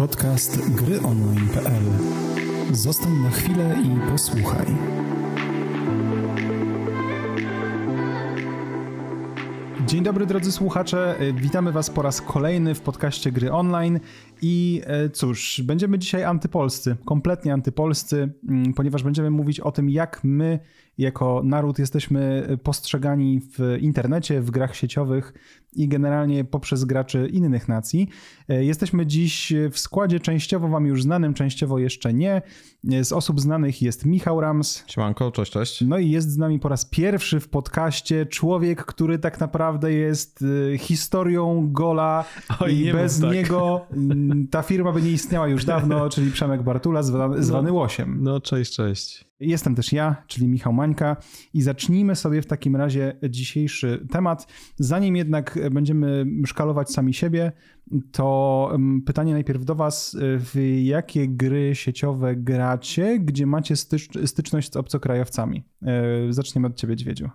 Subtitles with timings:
[0.00, 1.84] Podcast gryonline.pl.
[2.72, 4.66] Zostań na chwilę i posłuchaj.
[9.90, 14.00] Dzień dobry drodzy słuchacze, witamy Was po raz kolejny w podcaście Gry Online
[14.42, 20.20] i e, cóż, będziemy dzisiaj antypolscy, kompletnie antypolscy, mm, ponieważ będziemy mówić o tym, jak
[20.24, 20.58] my
[20.98, 25.32] jako naród jesteśmy postrzegani w internecie, w grach sieciowych
[25.76, 28.08] i generalnie poprzez graczy innych nacji.
[28.48, 32.42] E, jesteśmy dziś w składzie częściowo wam już znanym, częściowo jeszcze nie.
[32.88, 34.84] E, z osób znanych jest Michał Rams.
[34.86, 35.80] Siemanko, cześć, cześć.
[35.80, 40.44] No i jest z nami po raz pierwszy w podcaście człowiek, który tak naprawdę jest
[40.74, 42.24] e, historią gola
[42.60, 43.32] Oj, i bez tak.
[43.32, 47.74] niego mm, ta firma by nie istniała już dawno, czyli Przemek Bartula, zwany, zwany no,
[47.74, 48.18] Łosiem.
[48.22, 49.29] No cześć, cześć.
[49.40, 51.16] Jestem też ja, czyli Michał Mańka
[51.54, 54.46] i zacznijmy sobie w takim razie dzisiejszy temat.
[54.76, 57.52] Zanim jednak będziemy szkalować sami siebie,
[58.12, 58.70] to
[59.06, 60.16] pytanie najpierw do Was.
[60.20, 63.76] W jakie gry sieciowe gracie, gdzie macie
[64.26, 65.64] styczność z obcokrajowcami?
[65.82, 67.30] E, zaczniemy od Ciebie, Dźwiedziu.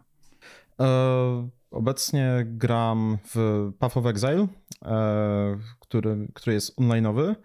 [0.80, 4.48] E, obecnie gram w Path of Exile,
[4.86, 7.36] e, który, który jest online'owy.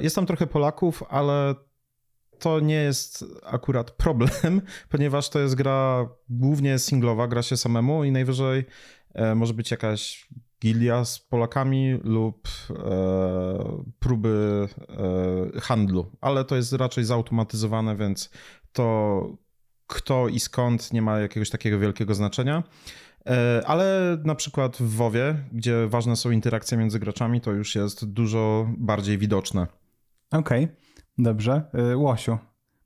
[0.00, 1.54] Jest tam trochę Polaków, ale
[2.40, 8.12] to nie jest akurat problem, ponieważ to jest gra głównie singlowa, gra się samemu i
[8.12, 8.64] najwyżej
[9.14, 10.28] e, może być jakaś
[10.62, 14.68] gilia z Polakami lub e, próby
[15.56, 18.30] e, handlu, ale to jest raczej zautomatyzowane, więc
[18.72, 19.36] to
[19.86, 22.62] kto i skąd nie ma jakiegoś takiego wielkiego znaczenia.
[23.26, 28.04] E, ale na przykład w WoWie, gdzie ważne są interakcje między graczami, to już jest
[28.04, 29.66] dużo bardziej widoczne.
[30.30, 30.64] Okej.
[30.64, 30.76] Okay.
[31.22, 31.62] Dobrze.
[31.92, 32.38] Y, Łosiu,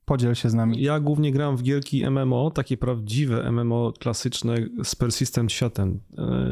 [0.05, 0.81] podziel się z nami.
[0.81, 5.99] Ja głównie gram w gierki MMO, takie prawdziwe MMO klasyczne z persistent światem,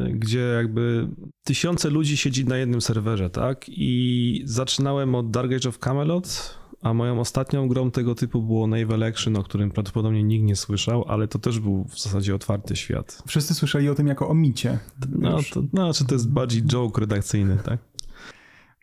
[0.08, 1.08] y, gdzie jakby
[1.44, 3.64] tysiące ludzi siedzi na jednym serwerze, tak?
[3.68, 9.02] I zaczynałem od Dark Age of Camelot, a moją ostatnią grą tego typu było Naval
[9.02, 13.22] Action, o którym prawdopodobnie nikt nie słyszał, ale to też był w zasadzie otwarty świat.
[13.26, 14.78] Wszyscy słyszeli o tym jako o micie.
[15.08, 17.78] No, to, no, znaczy to jest bardziej joke redakcyjny, tak?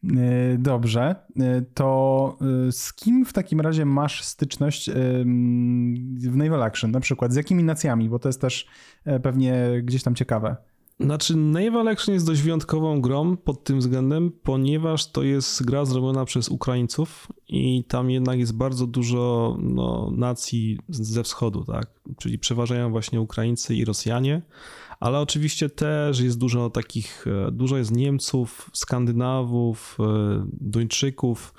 [0.03, 4.89] E, dobrze, e, to e, z kim w takim razie masz styczność
[6.29, 6.91] w Naval Action?
[6.91, 8.09] Na przykład z jakimi nacjami?
[8.09, 8.67] Bo to jest też
[9.23, 10.55] pewnie gdzieś tam ciekawe.
[10.99, 16.25] Znaczy, Naval Action jest dość wyjątkową grą pod tym względem, ponieważ to jest gra zrobiona
[16.25, 21.87] przez Ukraińców i tam jednak jest bardzo dużo no, nacji ze wschodu, tak?
[22.17, 24.41] Czyli przeważają właśnie Ukraińcy i Rosjanie,
[25.01, 30.03] ale oczywiście też jest dużo takich, e, dużo jest Niemców, Skandynawów, e,
[30.61, 31.53] Duńczyków.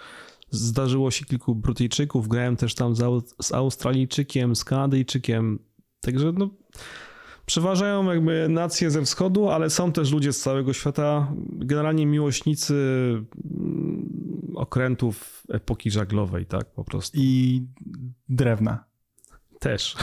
[0.51, 2.95] Zdarzyło się kilku Brytyjczyków, grałem też tam
[3.41, 5.59] z Australijczykiem, z Kanadyjczykiem,
[6.01, 6.51] także no
[7.47, 14.53] przeważają jakby nacje ze wschodu, ale są też ludzie z całego świata, generalnie miłośnicy mm,
[14.55, 17.19] okrętów epoki żaglowej, tak po prostu.
[17.21, 17.63] I
[18.29, 18.92] drewna.
[19.63, 19.97] Też.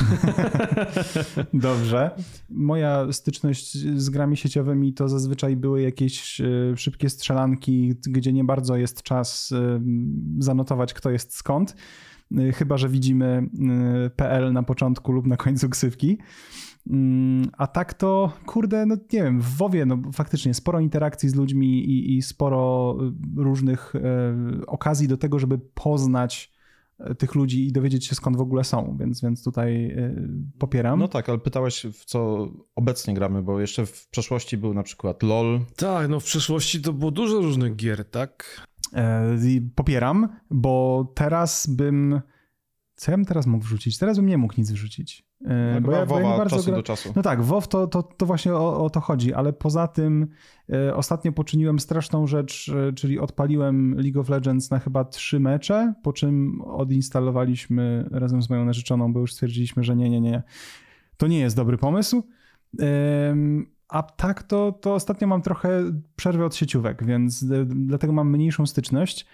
[1.54, 2.12] Dobrze.
[2.50, 6.46] Moja styczność z grami sieciowymi to zazwyczaj były jakieś e,
[6.78, 9.82] szybkie strzelanki, gdzie nie bardzo jest czas e,
[10.40, 11.76] zanotować, kto jest skąd.
[12.38, 13.50] E, chyba, że widzimy
[14.16, 16.18] PL na początku lub na końcu ksywki.
[16.90, 21.36] Mm, a tak to, kurde, no nie wiem, w WoWie no faktycznie sporo interakcji z
[21.36, 22.98] ludźmi i, i sporo
[23.38, 23.94] różnych
[24.68, 26.59] okazji do tego, żeby poznać
[27.18, 30.28] tych ludzi i dowiedzieć się skąd w ogóle są, więc, więc tutaj y,
[30.60, 31.00] popieram.
[31.00, 35.24] No tak, ale pytałeś w co obecnie gramy, bo jeszcze w przeszłości był na przykład
[35.24, 35.60] LOL.
[35.76, 38.66] Tak, no w przeszłości to było dużo różnych gier, tak?
[38.94, 39.38] E,
[39.76, 42.22] popieram, bo teraz bym
[43.00, 43.98] co ja bym teraz mógł wrzucić?
[43.98, 45.26] Teraz bym nie mógł nic wrzucić.
[45.46, 46.76] E, no, bo ja, bo ja bardzo czasu gra...
[46.76, 47.14] do czasu.
[47.16, 50.28] No tak, WoW to, to, to właśnie o, o to chodzi, ale poza tym
[50.70, 55.94] e, ostatnio poczyniłem straszną rzecz, e, czyli odpaliłem League of Legends na chyba trzy mecze,
[56.04, 60.44] po czym odinstalowaliśmy razem z moją narzeczoną, bo już stwierdziliśmy, że nie, nie, nie.
[61.18, 62.24] To nie jest dobry pomysł.
[62.80, 63.36] E,
[63.90, 65.84] a tak to, to ostatnio mam trochę
[66.16, 69.26] przerwę od sieciówek, więc e, dlatego mam mniejszą styczność.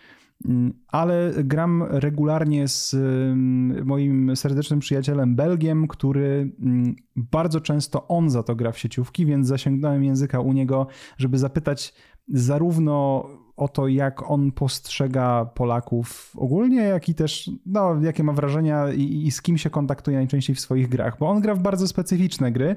[0.46, 8.30] Mm, ale gram regularnie z mm, moim serdecznym przyjacielem Belgiem, który mm, bardzo często on
[8.30, 10.88] za to gra w sieciówki, więc zasięgnąłem języka u niego,
[11.18, 11.94] żeby zapytać
[12.28, 18.94] zarówno o to, jak on postrzega Polaków ogólnie, jak i też, no, jakie ma wrażenia
[18.94, 21.88] i, i, z kim się kontaktuje najczęściej w swoich grach, bo on gra w bardzo
[21.88, 22.76] specyficzne gry.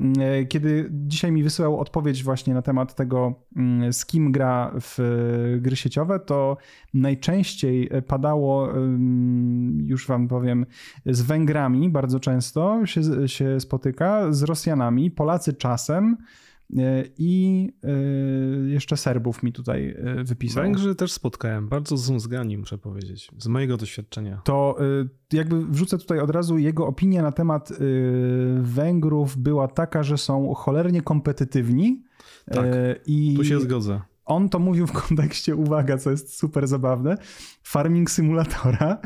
[0.00, 4.98] Mm, kiedy dzisiaj mi wysyłał odpowiedź właśnie na temat tego, mm, z kim gra w
[5.60, 6.56] gry sieciowe, to
[6.94, 8.68] najczęściej padało,
[9.82, 10.66] już wam powiem,
[11.06, 16.16] z Węgrami bardzo często się, się spotyka, z Rosjanami, Polacy czasem,
[17.18, 17.72] i
[18.66, 20.62] jeszcze Serbów mi tutaj wypisał.
[20.62, 24.40] Węgrzy też spotkałem, bardzo są muszę powiedzieć, z mojego doświadczenia.
[24.44, 24.76] To
[25.32, 27.72] jakby wrzucę tutaj od razu jego opinia na temat
[28.60, 32.02] Węgrów była taka, że są cholernie kompetytywni.
[32.50, 32.66] Tak,
[33.06, 37.16] I tu się zgodzę on to mówił w kontekście, uwaga, co jest super zabawne,
[37.62, 38.98] farming simulatora.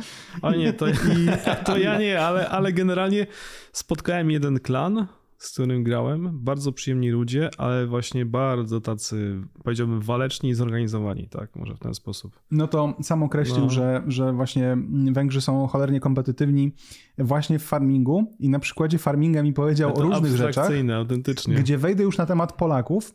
[0.43, 0.87] O nie, to,
[1.67, 3.27] to ja nie, ale, ale generalnie
[3.73, 5.07] spotkałem jeden klan,
[5.43, 11.57] z którym grałem, bardzo przyjemni ludzie, ale właśnie bardzo tacy, powiedziałbym, waleczni i zorganizowani, tak,
[11.57, 12.41] może w ten sposób.
[12.51, 13.71] No to sam określił, no.
[13.71, 14.77] że, że właśnie
[15.13, 16.73] Węgrzy są cholernie kompetytywni
[17.19, 21.55] właśnie w farmingu i na przykładzie farminga mi powiedział no o różnych rzeczach, autentycznie.
[21.55, 23.15] gdzie wejdę już na temat Polaków,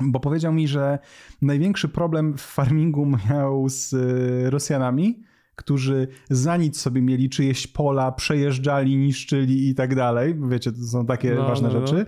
[0.00, 0.98] bo powiedział mi, że
[1.42, 5.22] największy problem w farmingu miał z y, Rosjanami,
[5.56, 10.34] którzy za nic sobie mieli czyjeś pola, przejeżdżali, niszczyli i tak dalej.
[10.48, 11.86] Wiecie, to są takie no, ważne no, no.
[11.86, 12.06] rzeczy.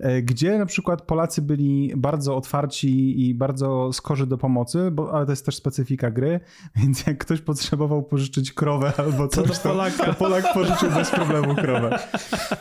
[0.00, 5.26] E, gdzie na przykład Polacy byli bardzo otwarci i bardzo skorzy do pomocy, bo, ale
[5.26, 6.40] to jest też specyfika gry,
[6.76, 10.04] więc jak ktoś potrzebował pożyczyć krowę albo coś, to, Polaka.
[10.04, 11.98] to Polak pożyczył bez problemu krowę.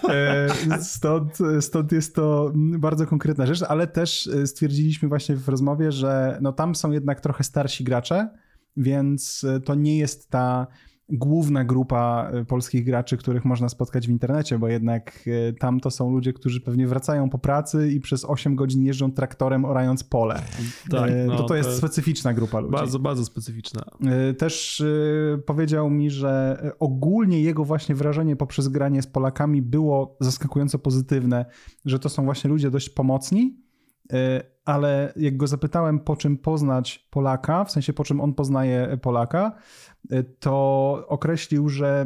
[0.09, 0.47] E,
[0.81, 6.53] stąd, stąd jest to bardzo konkretna rzecz, ale też stwierdziliśmy właśnie w rozmowie, że no
[6.53, 8.29] tam są jednak trochę starsi gracze,
[8.77, 10.67] więc to nie jest ta
[11.11, 15.91] główna grupa e, polskich graczy, których można spotkać w internecie, bo jednak e, tam to
[15.91, 20.41] są ludzie, którzy pewnie wracają po pracy i przez 8 godzin jeżdżą traktorem orając pole.
[20.89, 22.71] Tak, e, no, to, to jest to specyficzna grupa ludzi.
[22.71, 23.81] Bardzo, bardzo specyficzna.
[24.37, 24.83] Też
[25.45, 31.45] powiedział mi, że ogólnie jego właśnie wrażenie poprzez granie z Polakami było zaskakująco pozytywne,
[31.85, 33.57] że to są właśnie ludzie dość pomocni,
[34.69, 39.51] ale jak go zapytałem, po czym poznać Polaka, w sensie po czym on poznaje Polaka,
[40.39, 42.05] to określił, że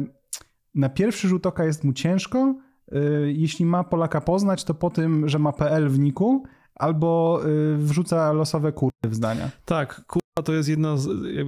[0.74, 2.54] na pierwszy rzut oka jest mu ciężko.
[2.92, 6.42] Y, jeśli ma Polaka poznać, to po tym, że ma PL w niku,
[6.74, 9.50] albo y, wrzuca losowe kurwy w zdania.
[9.64, 10.04] Tak,
[10.42, 11.06] to jest jedno, z,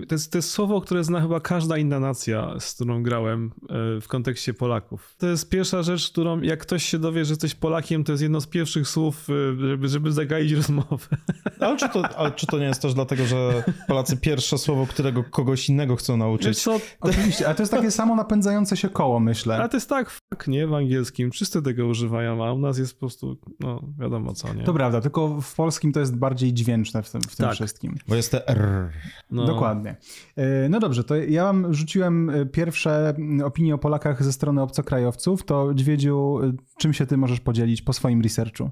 [0.09, 3.53] to jest, to jest słowo, które zna chyba każda inna nacja, z którą grałem
[3.97, 5.15] e, w kontekście Polaków.
[5.19, 8.41] To jest pierwsza rzecz, którą jak ktoś się dowie, że jesteś Polakiem, to jest jedno
[8.41, 11.07] z pierwszych słów, e, żeby, żeby zagaić rozmowę.
[11.61, 15.25] Ale czy, to, ale czy to nie jest też dlatego, że Polacy pierwsze słowo, którego
[15.25, 16.47] kogoś innego chcą nauczyć?
[16.47, 16.81] Wiesz co?
[17.01, 19.57] Oczywiście, ale to jest takie samo napędzające się koło, myślę.
[19.57, 21.31] Ale to jest tak, fuck, nie, w angielskim.
[21.31, 24.65] Wszyscy tego używają, a u nas jest po prostu, no wiadomo co, nie?
[24.65, 27.55] To prawda, tylko w polskim to jest bardziej dźwięczne w tym, w tym tak.
[27.55, 27.95] wszystkim.
[28.09, 28.91] Bo jest te r
[29.31, 29.47] no.
[29.47, 29.97] Dokładnie.
[30.37, 33.15] E, no dobrze, to ja wam rzuciłem e, pierwsze
[33.45, 35.45] opinie o Polakach ze strony obcokrajowców.
[35.45, 38.71] To Dźwiedziu, e, czym się ty możesz podzielić po swoim researchu?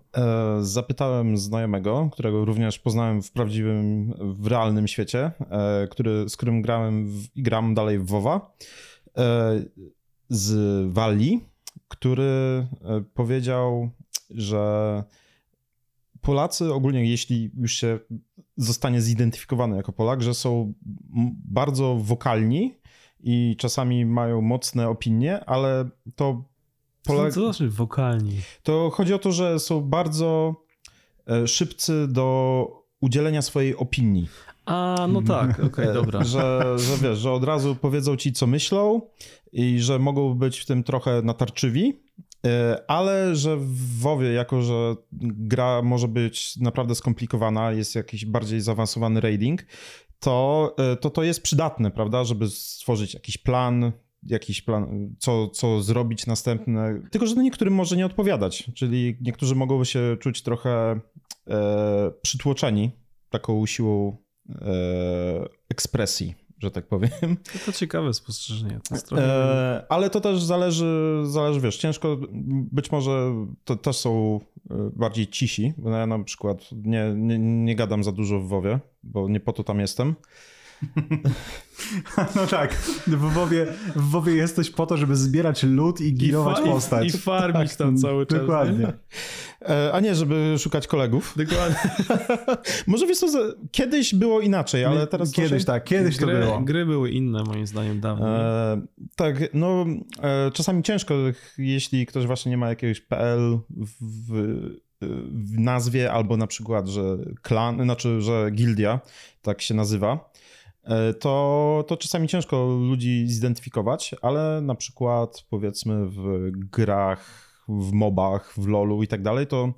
[0.61, 5.31] Zapytałem znajomego, którego również poznałem w prawdziwym, w realnym świecie,
[5.91, 8.53] który, z którym grałem i gram dalej w WoWa,
[10.29, 11.41] z Walii,
[11.89, 12.67] który
[13.15, 13.91] powiedział,
[14.31, 15.05] że
[16.21, 17.99] Polacy ogólnie, jeśli już się
[18.57, 20.73] zostanie zidentyfikowany jako Polak, że są
[21.45, 22.75] bardzo wokalni
[23.21, 26.45] i czasami mają mocne opinie, ale to
[27.05, 27.33] Polak...
[27.33, 28.41] Co to znaczy wokalni?
[28.63, 30.55] To chodzi o to, że są bardzo
[31.27, 32.67] e, szybcy do
[33.01, 34.29] udzielenia swojej opinii.
[34.67, 36.25] A, no tak, okej, okay, dobra.
[36.25, 39.01] Że, że wiesz, że od razu powiedzą ci, co myślą
[39.53, 42.05] i że mogą być w tym trochę natarczywi,
[42.45, 48.61] E, ale że w WoWie, jako że gra może być naprawdę skomplikowana, jest jakiś bardziej
[48.61, 49.67] zaawansowany raiding,
[50.21, 53.93] to, e, to to jest przydatne, prawda, żeby stworzyć jakiś plan,
[54.23, 57.01] jakiś plan, co, co zrobić następne.
[57.11, 61.01] Tylko, że niektórym może nie odpowiadać, czyli niektórzy mogą się czuć trochę
[61.51, 62.91] e, przytłoczeni
[63.31, 64.34] taką siłą e,
[65.69, 66.35] ekspresji
[66.65, 67.11] że tak powiem.
[67.53, 68.81] To, to ciekawe spostrzeżenie.
[69.09, 72.17] To e, ale to też zależy, zależy, wiesz, ciężko,
[72.73, 73.35] być może
[73.65, 78.41] to też są e, bardziej cisi, ja na przykład nie, nie, nie gadam za dużo
[78.41, 80.15] w WoWie, bo nie po to tam jestem.
[82.37, 82.75] No tak,
[83.07, 87.13] w WoWie, w WoWie jesteś po to, żeby zbierać lód i girować I postać.
[87.13, 88.41] I, i farmić tak, tam cały czas.
[88.41, 88.79] Dokładnie.
[88.79, 89.93] Nie?
[89.93, 91.35] A nie, żeby szukać kolegów.
[91.37, 91.77] Dokładnie.
[92.87, 93.27] Może wiesz co,
[93.71, 95.33] kiedyś było inaczej, ale teraz...
[95.33, 96.61] Kiedyś tak, kiedyś gry, to było.
[96.61, 98.29] Gry były inne moim zdaniem dawno.
[98.29, 98.83] E,
[99.17, 99.87] tak, no
[100.23, 101.15] e, czasami ciężko,
[101.59, 103.59] jeśli ktoś właśnie nie ma jakiegoś PL
[104.01, 104.63] w,
[105.33, 107.03] w nazwie, albo na przykład, że
[107.43, 109.01] klan, znaczy, że gildia,
[109.43, 110.34] tak się nazywa, E,
[111.21, 118.69] to, to czasami ciężko ludzi zidentyfikować, ale na przykład powiedzmy w grach, w mobach, w
[118.69, 119.75] LoLu i tak dalej, to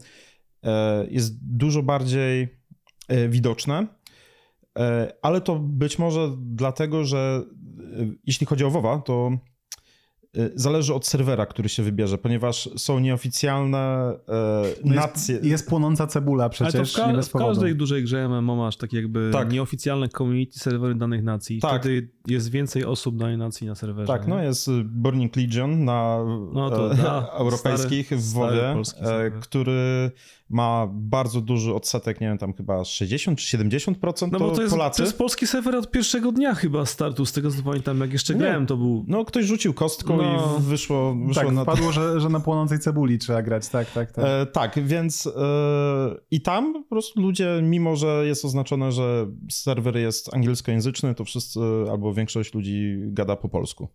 [0.64, 2.48] e, jest dużo bardziej
[3.08, 3.86] e, widoczne.
[5.22, 7.42] Ale to być może dlatego, że
[8.25, 9.30] jeśli chodzi o WoWa, to
[10.55, 15.35] zależy od serwera, który się wybierze, ponieważ są nieoficjalne e, No nacje.
[15.35, 18.57] Jest, jest płonąca cebula przecież, Ale to w, nie ka- w każdej dużej grze MMO
[18.57, 19.52] masz takie jakby Tak.
[19.52, 21.61] nieoficjalne community serwery danych nacji.
[21.61, 21.81] Tak.
[21.81, 24.07] Wtedy jest więcej osób danej nacji na serwerze.
[24.07, 24.35] Tak, nie?
[24.35, 26.19] no jest Burning Legion na
[26.52, 30.11] No to e, da, europejskich stary- w WoWie, e, który
[30.49, 34.62] ma bardzo duży odsetek, nie wiem, tam chyba 60 czy 70% No to bo to
[34.62, 34.97] jest, Polacy.
[34.97, 38.35] to jest polski serwer od pierwszego dnia chyba startu, z tego co pamiętam, jak jeszcze
[38.35, 38.41] Nie.
[38.41, 39.05] grałem to był...
[39.09, 40.59] No ktoś rzucił kostką No.
[40.59, 44.12] i wyszło, wyszło Tak, na wpadło, że, że na płonącej cebuli trzeba grać, tak, tak,
[44.12, 44.25] tak.
[44.25, 45.31] E, tak, więc e,
[46.31, 51.61] i tam po prostu ludzie, mimo że jest oznaczone, że serwer jest angielskojęzyczny, to wszyscy
[51.91, 53.88] albo większość ludzi gada po polsku.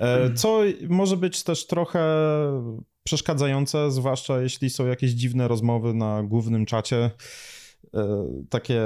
[0.00, 2.02] E, co może być też trochę
[3.02, 7.10] przeszkadzające, zwłaszcza jeśli są jakieś dziwne rozmowy na głównym czacie.
[7.94, 8.82] E, takie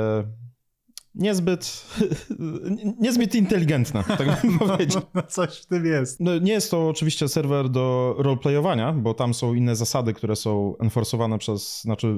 [1.14, 1.86] niezbyt,
[3.00, 5.02] niezbyt inteligentne, tak bym powiedział.
[5.14, 6.20] No, coś w tym jest.
[6.20, 10.76] No, nie jest to oczywiście serwer do roleplayowania, bo tam są inne zasady, które są
[10.78, 12.16] enforcowane przez, znaczy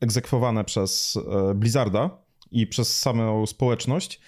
[0.00, 1.18] egzekwowane przez
[1.50, 2.10] e, Blizzarda
[2.50, 4.20] i przez samą społeczność.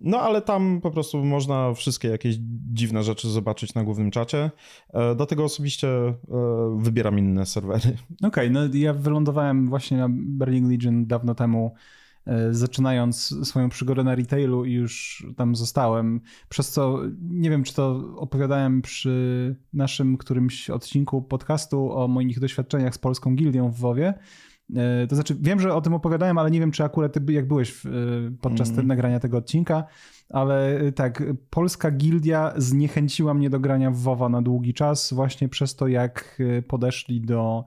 [0.00, 2.36] No, ale tam po prostu można wszystkie jakieś
[2.72, 4.50] dziwne rzeczy zobaczyć na głównym czacie.
[4.92, 6.14] E, Dlatego osobiście e,
[6.78, 7.96] wybieram inne serwery.
[8.22, 11.74] Okej, no ja wylądowałem właśnie na Burning Legion dawno temu,
[12.26, 17.74] e, zaczynając swoją przygodę na retailu i już tam zostałem, przez co nie wiem, czy
[17.74, 24.14] to opowiadałem przy naszym którymś odcinku podcastu o moich doświadczeniach z polską gildią w WoWie.
[24.76, 27.48] E, To znaczy, wiem, że o tym opowiadałem, ale nie wiem, czy akurat ty, jak
[27.48, 27.90] byłeś e,
[28.40, 29.84] podczas te, nagrania tego odcinka,
[30.28, 35.48] ale e, tak, polska gildia zniechęciła mnie do grania w WoWa na długi czas, właśnie
[35.48, 37.64] przez to, jak podeszli do,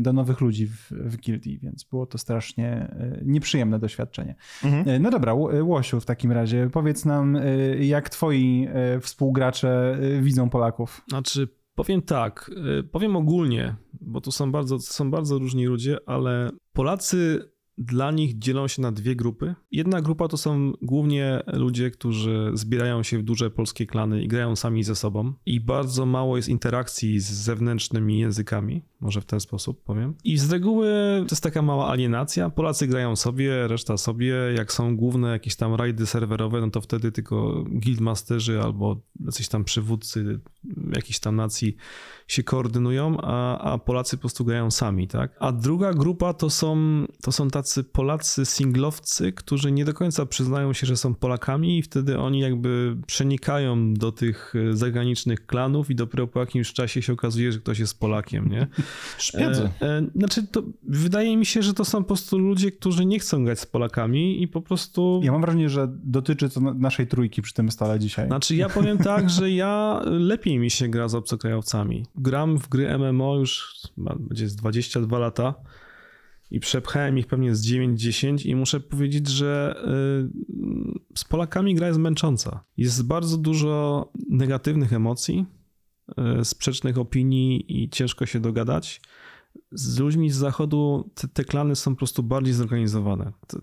[0.00, 2.94] do nowych ludzi w, w gildii, więc było to strasznie
[3.24, 4.34] nieprzyjemne doświadczenie.
[4.64, 5.02] Mhm.
[5.02, 7.38] No dobra, Łosiu, w takim razie powiedz nam,
[7.80, 8.68] jak twoi
[9.00, 11.04] współgracze widzą Polaków?
[11.08, 12.50] Znaczy, powiem tak,
[12.80, 18.38] y, powiem ogólnie, bo tu są bardzo, są bardzo różni ludzie, ale Polacy dla nich
[18.38, 19.54] dzielą się na dwie grupy.
[19.70, 24.56] Jedna grupa to są głównie ludzie, którzy zbierają się w duże polskie klany i grają
[24.56, 29.84] sami ze sobą i bardzo mało jest interakcji z zewnętrznymi językami, może w ten sposób
[29.84, 30.14] powiem.
[30.24, 30.88] I z reguły
[31.28, 32.50] to jest taka mała alienacja.
[32.50, 34.34] Polacy grają sobie, reszta sobie.
[34.56, 39.64] Jak są główne jakieś tam rajdy serwerowe, no to wtedy tylko guildmasterzy albo jacyś tam
[39.64, 40.40] przywódcy
[40.92, 41.76] jakichś tam nacji
[42.28, 45.36] się koordynują, a, a Polacy po prostu grają sami, tak?
[45.40, 46.76] A druga grupa to są,
[47.22, 51.82] to są tacy Polacy singlowcy, którzy nie do końca przyznają się, że są Polakami i
[51.82, 57.52] wtedy oni jakby przenikają do tych zagranicznych klanów i dopiero po jakimś czasie się okazuje,
[57.52, 58.66] że ktoś jest Polakiem, nie?
[59.18, 59.70] Szpiedzy.
[59.80, 63.18] E, e, znaczy, to wydaje mi się, że to są po prostu ludzie, którzy nie
[63.18, 65.20] chcą grać z Polakami i po prostu...
[65.22, 68.26] Ja mam wrażenie, że dotyczy to na- naszej trójki przy tym stole dzisiaj.
[68.26, 72.06] Znaczy, ja powiem tak, że ja lepiej mi się gra z obcokrajowcami.
[72.16, 75.54] Gram w gry MMO już będzie z 22 lata
[76.50, 79.74] i przepchałem ich pewnie z 9-10 i muszę powiedzieć, że
[81.14, 82.64] y, z Polakami gra jest męcząca.
[82.76, 85.46] Jest bardzo dużo negatywnych emocji,
[86.42, 89.00] sprzecznych opinii i ciężko się dogadać.
[89.72, 93.32] Z ludźmi z zachodu te, te klany są po prostu bardziej zorganizowane.
[93.46, 93.58] To,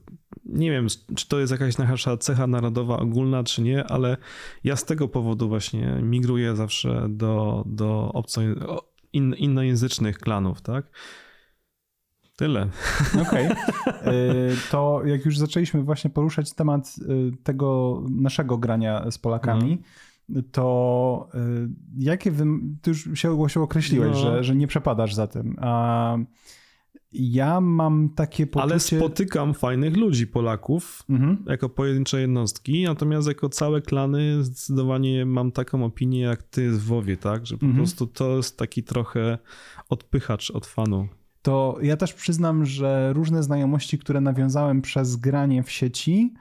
[0.46, 4.18] nie wiem, czy to jest jakaś nasza cecha narodowa ogólna, czy nie, ale
[4.64, 8.42] ja z tego powodu właśnie migruję zawsze do, do obco,
[9.14, 10.86] in, innojęzycznych klanów, tak?
[12.36, 12.70] Tyle.
[13.22, 13.50] Okej.
[14.08, 19.82] Y, To jak już zaczęliśmy właśnie poruszać temat y, tego naszego grania z Polakami,
[20.52, 22.46] to y, jakie wy,
[22.82, 24.18] ty już się, się określiłeś, No.
[24.22, 25.56] że, że nie przepadasz za tym.
[25.62, 26.18] A
[27.12, 28.72] ja mam takie poczucie...
[28.72, 31.46] Ale spotykam fajnych ludzi, Polaków, Mhm.
[31.48, 37.18] jako pojedyncze jednostki, natomiast jako całe klany zdecydowanie mam taką opinię jak ty w WoWie,
[37.18, 37.48] tak?
[37.48, 37.78] Że po Mhm.
[37.84, 39.38] prostu to jest taki trochę
[39.90, 41.08] odpychacz od fanu.
[41.42, 46.34] To ja też przyznam, że różne znajomości, które nawiązałem przez granie w sieci,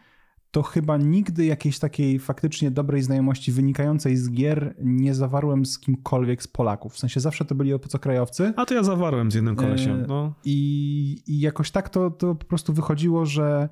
[0.50, 6.43] to chyba nigdy jakiejś takiej faktycznie dobrej znajomości wynikającej z gier nie zawarłem z kimkolwiek
[6.43, 6.95] z Polaków.
[6.95, 8.52] W sensie zawsze to byli obcokrajowcy.
[8.57, 10.35] A to ja zawarłem z jednym kolesiem, E, no.
[10.45, 13.69] I, I jakoś tak to, to po prostu wychodziło, że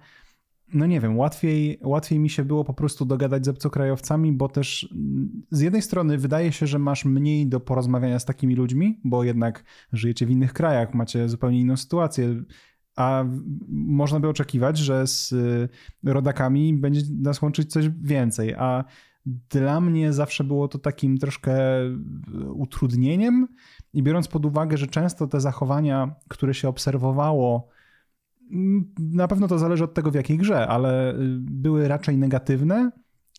[0.72, 4.88] no nie wiem, łatwiej, łatwiej mi się było po prostu dogadać z obcokrajowcami, bo też
[4.92, 9.24] mm, z jednej strony wydaje się, że masz mniej do porozmawiania z takimi ludźmi, bo
[9.24, 12.42] jednak żyjecie w innych krajach, macie zupełnie inną sytuację,
[12.96, 13.24] a
[13.68, 15.68] można by oczekiwać, że z y,
[16.04, 18.84] rodakami będzie nas łączyć coś więcej, a
[19.26, 21.94] dla mnie zawsze było to takim troszkę y,
[22.54, 23.48] utrudnieniem
[23.92, 27.68] i biorąc pod uwagę, że często te zachowania, które się obserwowało,
[28.52, 32.90] mm, na pewno to zależy od tego, w jakiej grze, ale y, były raczej negatywne,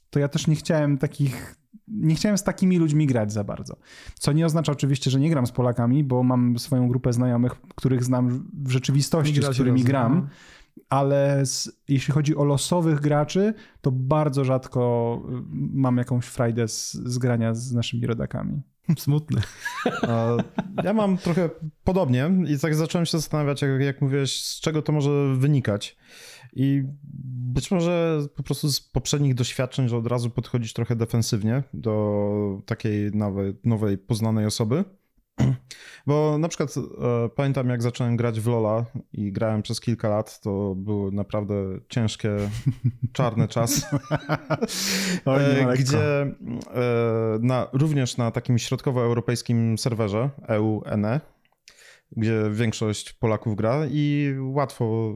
[0.10, 1.57] to ja też nie chciałem takich
[1.88, 3.78] nie chciałem z takimi ludźmi grać za bardzo.
[4.14, 8.04] Co nie oznacza oczywiście, że nie gram z Polakami, bo mam swoją grupę znajomych, których
[8.04, 10.28] znam w rzeczywistości, z którymi gram.
[10.90, 16.94] Ale z, jeśli chodzi o losowych graczy, to bardzo rzadko y, mam jakąś frajdę z,
[16.94, 18.62] z grania z naszymi rodakami.
[18.98, 19.42] Smutny.
[20.84, 21.50] Ja mam trochę
[21.84, 25.98] podobnie i tak zacząłem się zastanawiać, jak, jak mówiłeś, z czego to może wynikać.
[26.54, 26.84] I
[27.54, 33.12] być może po prostu z poprzednich doświadczeń, że od razu podchodzisz trochę defensywnie do takiej
[33.12, 34.84] nowej, nowej poznanej osoby.
[36.08, 40.40] Bo na przykład e, pamiętam, jak zacząłem grać w Lola i grałem przez kilka lat,
[40.40, 41.54] to były naprawdę
[41.90, 42.30] ciężkie,
[43.14, 43.82] czarne czasy.
[45.80, 46.34] gdzie e,
[47.42, 51.22] na, również na takim środkowoeuropejskim serwerze EUNE,
[52.12, 55.16] gdzie większość Polaków gra i łatwo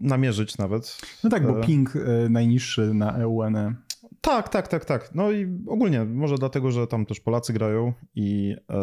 [0.00, 0.98] namierzyć nawet.
[1.24, 3.74] No tak, bo e, ping e, najniższy na EUNE.
[4.20, 5.14] Tak, tak, tak, tak.
[5.14, 8.78] No i ogólnie, może dlatego, że tam też Polacy grają i e,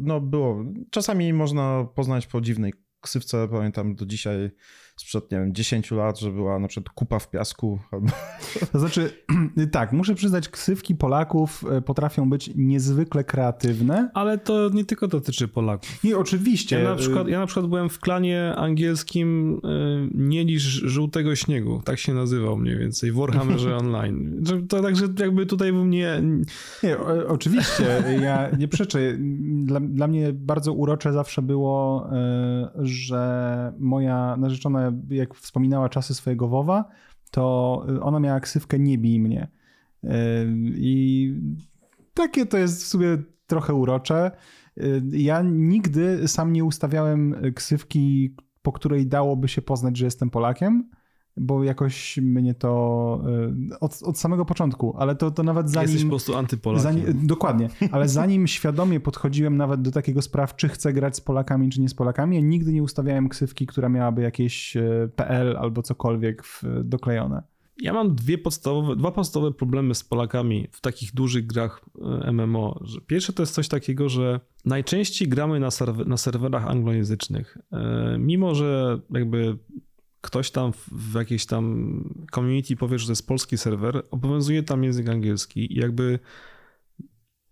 [0.00, 4.50] no było, czasami można poznać po dziwnej ksywce, pamiętam do dzisiaj
[4.96, 7.78] sprzed, nie wiem, 10 lat, że była na przykład kupa w piasku.
[7.92, 8.06] Albo...
[8.72, 9.10] To znaczy,
[9.72, 14.10] tak, muszę przyznać, ksywki Polaków e, potrafią być niezwykle kreatywne.
[14.14, 16.04] Ale to nie tylko dotyczy Polaków.
[16.04, 16.78] Nie, oczywiście.
[16.78, 19.68] Ja na przykład, ja na przykład byłem w klanie angielskim e,
[20.14, 24.44] nie niż żółtego śniegu, tak się nazywał mniej więcej, w Warhammerze Online.
[24.68, 26.22] To także jakby tutaj bym nie...
[26.82, 26.98] Nie,
[27.28, 27.84] oczywiście,
[28.22, 28.98] ja nie przeczę.
[29.64, 36.48] Dla, dla mnie bardzo urocze zawsze było, e, że moja narzeczona jak wspominała czasy swojego
[36.48, 36.84] WoWa,
[37.30, 39.48] to ona miała ksywkę Nie bij mnie.
[40.02, 40.10] Yy,
[40.76, 41.34] I
[42.14, 44.30] takie to jest w sumie trochę urocze.
[44.76, 50.90] Yy, ja nigdy sam nie ustawiałem ksywki, po której dałoby się poznać, że jestem Polakiem
[51.36, 53.22] bo jakoś mnie to
[53.72, 55.88] e, od, od samego początku, ale to, to nawet zanim...
[55.90, 57.26] Jesteś po prostu antypolakiem.
[57.26, 61.80] dokładnie, ale zanim świadomie podchodziłem nawet do takiego spraw, czy chcę grać z Polakami, czy
[61.80, 66.44] nie z Polakami, ja nigdy nie ustawiałem ksywki, która miałaby jakieś e, PL albo cokolwiek
[66.44, 67.42] w, doklejone.
[67.82, 71.84] Ja mam dwie podstawowe, dwa podstawowe problemy z Polakami w takich dużych grach
[72.24, 72.80] e, MMO.
[73.06, 77.58] Pierwsze to jest coś takiego, że najczęściej gramy na, serwer, na serwerach anglojęzycznych.
[78.18, 79.58] Mimo, że jakby
[80.24, 85.08] ktoś tam w jakiejś tam community powie, że to jest polski serwer, obowiązuje tam język
[85.08, 86.18] angielski i jakby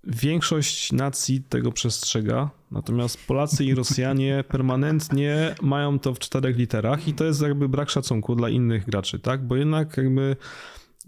[0.05, 7.15] większość nacji tego przestrzega, natomiast Polacy i Rosjanie permanentnie mają to w czterech literach i
[7.15, 9.47] to jest jakby brak szacunku dla innych graczy, tak?
[9.47, 10.37] Bo jednak jakby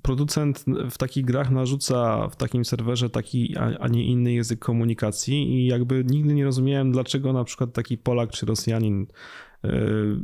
[0.02, 5.66] producent w takich grach narzuca w takim serwerze taki, a nie inny język komunikacji i
[5.66, 9.06] jakby nigdy nie rozumiałem, dlaczego na przykład taki Polak czy Rosjanin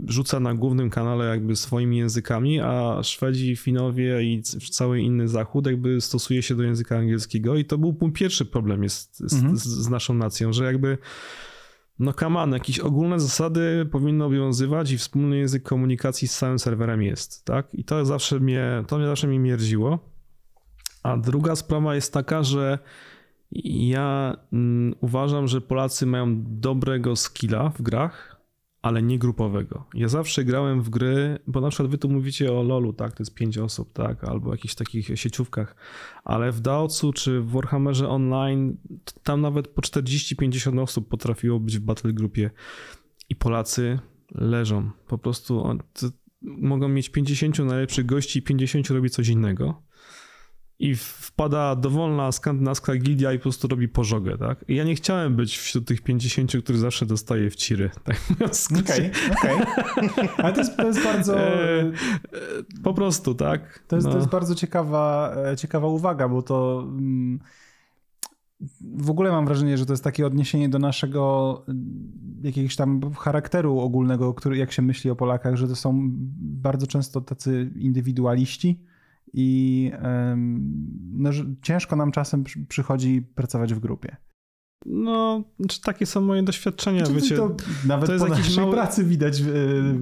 [0.08, 6.00] rzuca na głównym kanale jakby swoimi językami, a Szwedzi, Finowie i cały inny Zachód jakby
[6.00, 9.56] stosuje się do języka angielskiego i to był mój pierwszy problem jest z, mhm.
[9.56, 10.98] z, z naszą nacją, że jakby
[11.98, 17.44] no kaman, jakieś ogólne zasady powinny obowiązywać i wspólny język komunikacji z całym serwerem jest,
[17.44, 17.74] tak?
[17.74, 19.98] I to zawsze mnie, to mnie zawsze mnie mierdziło.
[21.02, 22.78] A druga sprawa jest taka, że
[23.52, 28.39] ja mm, uważam, że Polacy mają dobrego skilla w grach,
[28.82, 29.84] ale nie grupowego.
[29.94, 33.22] Ja zawsze grałem w gry, bo na przykład wy tu mówicie o LoLu, tak, to
[33.22, 35.76] jest pięć osób, tak, albo jakichś takich sieciówkach,
[36.24, 38.76] ale w Daocu czy w Warhammerze Online
[39.22, 42.50] tam nawet po 40-50 osób potrafiło być w battle grupie
[43.28, 43.98] i Polacy
[44.34, 44.90] leżą.
[45.08, 45.78] Po prostu
[46.42, 49.82] mogą mieć 50 najlepszych gości i 50 robi coś innego
[50.80, 54.64] i wpada dowolna skandynawska gildia i po prostu robi pożogę, tak?
[54.68, 57.90] I ja nie chciałem być wśród tych 50, który zawsze dostaje w ciry.
[58.04, 58.16] Tak
[58.80, 59.58] Okej, okej.
[60.36, 61.40] Ale to jest, to jest bardzo...
[61.40, 61.92] E, e,
[62.82, 63.84] po prostu, tak?
[63.88, 64.12] To jest, no.
[64.12, 66.84] to jest bardzo ciekawa, e, ciekawa uwaga, bo to...
[66.88, 67.38] Mm,
[68.80, 71.64] w ogóle mam wrażenie, że to jest takie odniesienie do naszego
[72.42, 76.08] jakiegoś tam charakteru ogólnego, który, jak się myśli o Polakach, że to są
[76.40, 78.80] bardzo często tacy indywidualiści,
[79.32, 79.92] i
[81.12, 81.30] no,
[81.62, 84.16] ciężko nam czasem przychodzi pracować w grupie.
[84.86, 85.44] No,
[85.84, 87.06] takie są moje doświadczenia.
[87.06, 88.72] Czy wiecie, to nawet to jest po naszej mały...
[88.72, 89.40] pracy widać.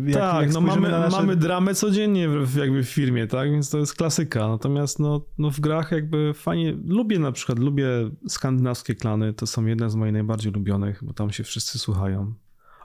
[0.07, 1.17] Jak, tak, jak no mamy, nasze...
[1.17, 3.51] mamy dramę codziennie w, jakby w firmie, tak?
[3.51, 4.49] Więc to jest klasyka.
[4.49, 7.87] Natomiast no, no w grach jakby fajnie, lubię na przykład, lubię
[8.29, 12.35] skandynawskie klany, to są jedne z moich najbardziej lubionych, bo tam się wszyscy słuchają.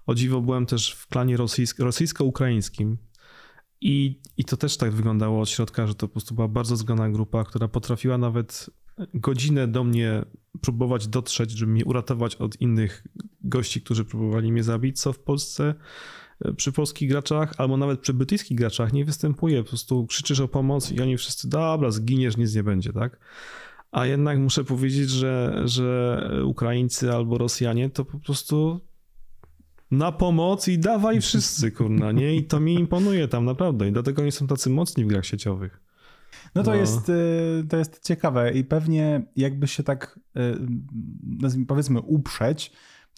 [0.06, 2.97] O dziwo byłem też w klanie rosyjsko, rosyjsko-ukraińskim,
[3.84, 7.10] i, I to też tak wyglądało od środka, że to po prostu była bardzo zgrana
[7.10, 8.69] grupa, która potrafiła nawet
[9.13, 10.26] godzinę do mnie
[10.62, 13.08] próbować dotrzeć, żeby mnie uratować od innych
[13.41, 15.76] gości, którzy próbowali mnie zabić, co w Polsce
[16.46, 19.63] e, przy polskich graczach, albo nawet przy brytyjskich graczach nie występuje.
[19.63, 23.19] Po prostu krzyczysz o pomoc i oni wszyscy, dobra, zginiesz, nic nie będzie, tak?
[23.91, 28.80] A jednak muszę powiedzieć, że, że Ukraińcy albo Rosjanie to po prostu
[29.91, 32.36] na pomoc i dawaj wszyscy, kurna, nie?
[32.36, 35.82] I to mi imponuje tam naprawdę i dlatego oni są tacy mocni w grach sieciowych.
[36.56, 36.78] No to, no.
[36.78, 40.19] Jest, y, to jest ciekawe i pewnie jakby się tak
[41.54, 42.72] y, powiedzmy uprzeć,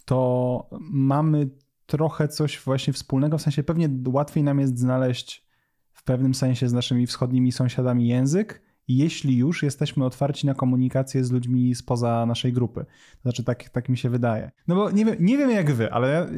[0.05, 1.49] to mamy
[1.85, 5.45] trochę coś właśnie wspólnego, w sensie pewnie łatwiej nam jest znaleźć
[5.91, 11.31] w pewnym sensie z naszymi wschodnimi sąsiadami język, jeśli już jesteśmy otwarci na komunikację z
[11.31, 12.85] ludźmi spoza naszej grupy.
[13.11, 14.51] To znaczy, tak, tak mi się wydaje.
[14.67, 16.29] No bo nie wiem, nie wiem jak wy, ale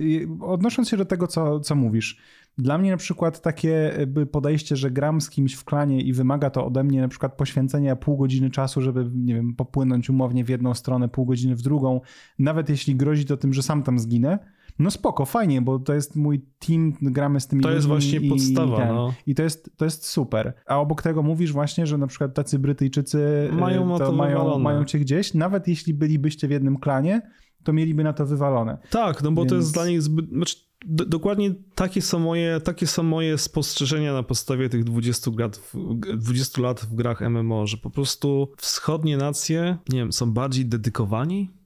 [0.42, 2.18] odnosząc się do tego, co, co mówisz,
[2.58, 3.92] dla mnie na przykład takie
[4.32, 7.96] podejście, że gram z kimś w klanie i wymaga to ode mnie na przykład poświęcenia
[7.96, 12.02] pół godziny czasu, żeby, nie wiem, popłynąć umownie w jedną stronę, pół godziny w drugą,
[12.40, 14.40] nawet jeśli grozi to tym, że sam tam zginę,
[14.80, 18.30] no spoko, fajnie, bo to jest mój team, gramy z tymi To jest właśnie i,
[18.30, 19.14] podstawa, i, no.
[19.28, 20.54] I to jest, to jest super.
[20.66, 24.86] A obok tego mówisz właśnie, że na przykład tacy Brytyjczycy mają, y, to mają, mają
[24.86, 27.22] cię gdzieś, nawet jeśli bylibyście w jednym klanie,
[27.64, 28.78] to mieliby na to wywalone.
[28.90, 29.50] Tak, no bo Więc...
[29.50, 30.30] to jest dla nich zbyt...
[30.30, 35.96] Znaczy, dokładnie takie są, moje, takie są moje spostrzeżenia na podstawie tych 20 lat, w,
[36.18, 41.57] 20 lat w grach MMO, że po prostu wschodnie nacje, nie wiem, są bardziej dedykowani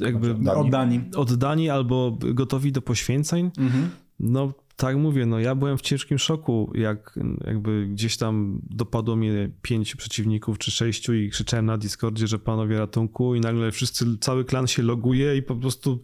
[0.00, 0.60] jakby oddani.
[0.60, 1.00] oddani.
[1.16, 3.50] oddani albo gotowi do poświęceń.
[3.58, 3.90] Mhm.
[4.20, 9.50] No tak mówię, no ja byłem w ciężkim szoku, jak jakby gdzieś tam dopadło mnie
[9.62, 14.44] pięciu przeciwników czy sześciu i krzyczałem na Discordzie, że panowie ratunku i nagle wszyscy, cały
[14.44, 16.00] klan się loguje i po prostu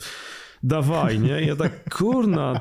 [0.62, 1.42] dawaj, nie?
[1.42, 2.60] I ja tak, kurna,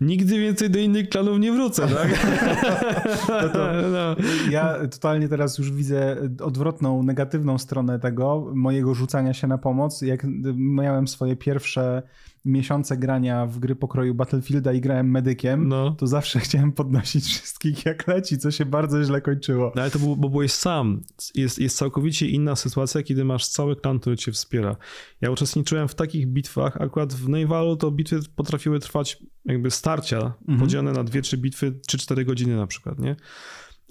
[0.00, 2.08] nigdy więcej do innych klanów nie wrócę, tak?
[3.42, 4.16] No to, no.
[4.50, 10.02] Ja totalnie teraz już widzę odwrotną, negatywną stronę tego, mojego rzucania się na pomoc.
[10.02, 12.02] Jak miałem swoje pierwsze
[12.46, 15.90] miesiące grania w gry pokroju Battlefielda i grałem medykiem, no.
[15.90, 19.72] to zawsze chciałem podnosić wszystkich jak leci, co się bardzo źle kończyło.
[19.76, 21.02] No ale to był, bo byłeś sam.
[21.34, 24.76] Jest, jest całkowicie inna sytuacja, kiedy masz cały klan, który cię wspiera.
[25.20, 30.58] Ja uczestniczyłem w takich bitwach, akurat w Neivalu to bitwy potrafiły trwać jakby starcia, mhm.
[30.58, 33.16] podzielone na dwie, trzy bitwy, czy cztery godziny na przykład, nie?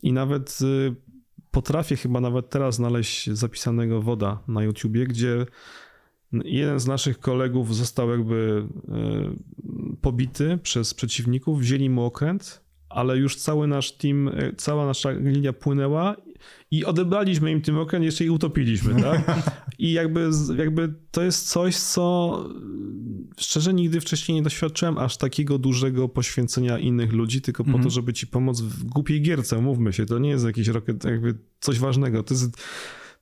[0.03, 0.95] I nawet y,
[1.51, 5.45] potrafię chyba nawet teraz znaleźć zapisanego woda na YouTubie, gdzie
[6.31, 9.35] Jeden z naszych kolegów został jakby e,
[10.01, 15.53] pobity przez przeciwników, wzięli mu okręt, ale już cały nasz team, e, cała nasza linia
[15.53, 16.15] płynęła
[16.71, 19.41] i odebraliśmy im tym okręt, jeszcze i utopiliśmy, tak?
[19.79, 22.49] I jakby, jakby to jest coś, co
[23.37, 27.91] szczerze nigdy wcześniej nie doświadczyłem aż takiego dużego poświęcenia innych ludzi, tylko po to, mhm.
[27.91, 31.79] żeby ci pomóc w głupiej gierce, mówmy się, to nie jest jakiś rocket, jakby coś
[31.79, 32.57] ważnego, to jest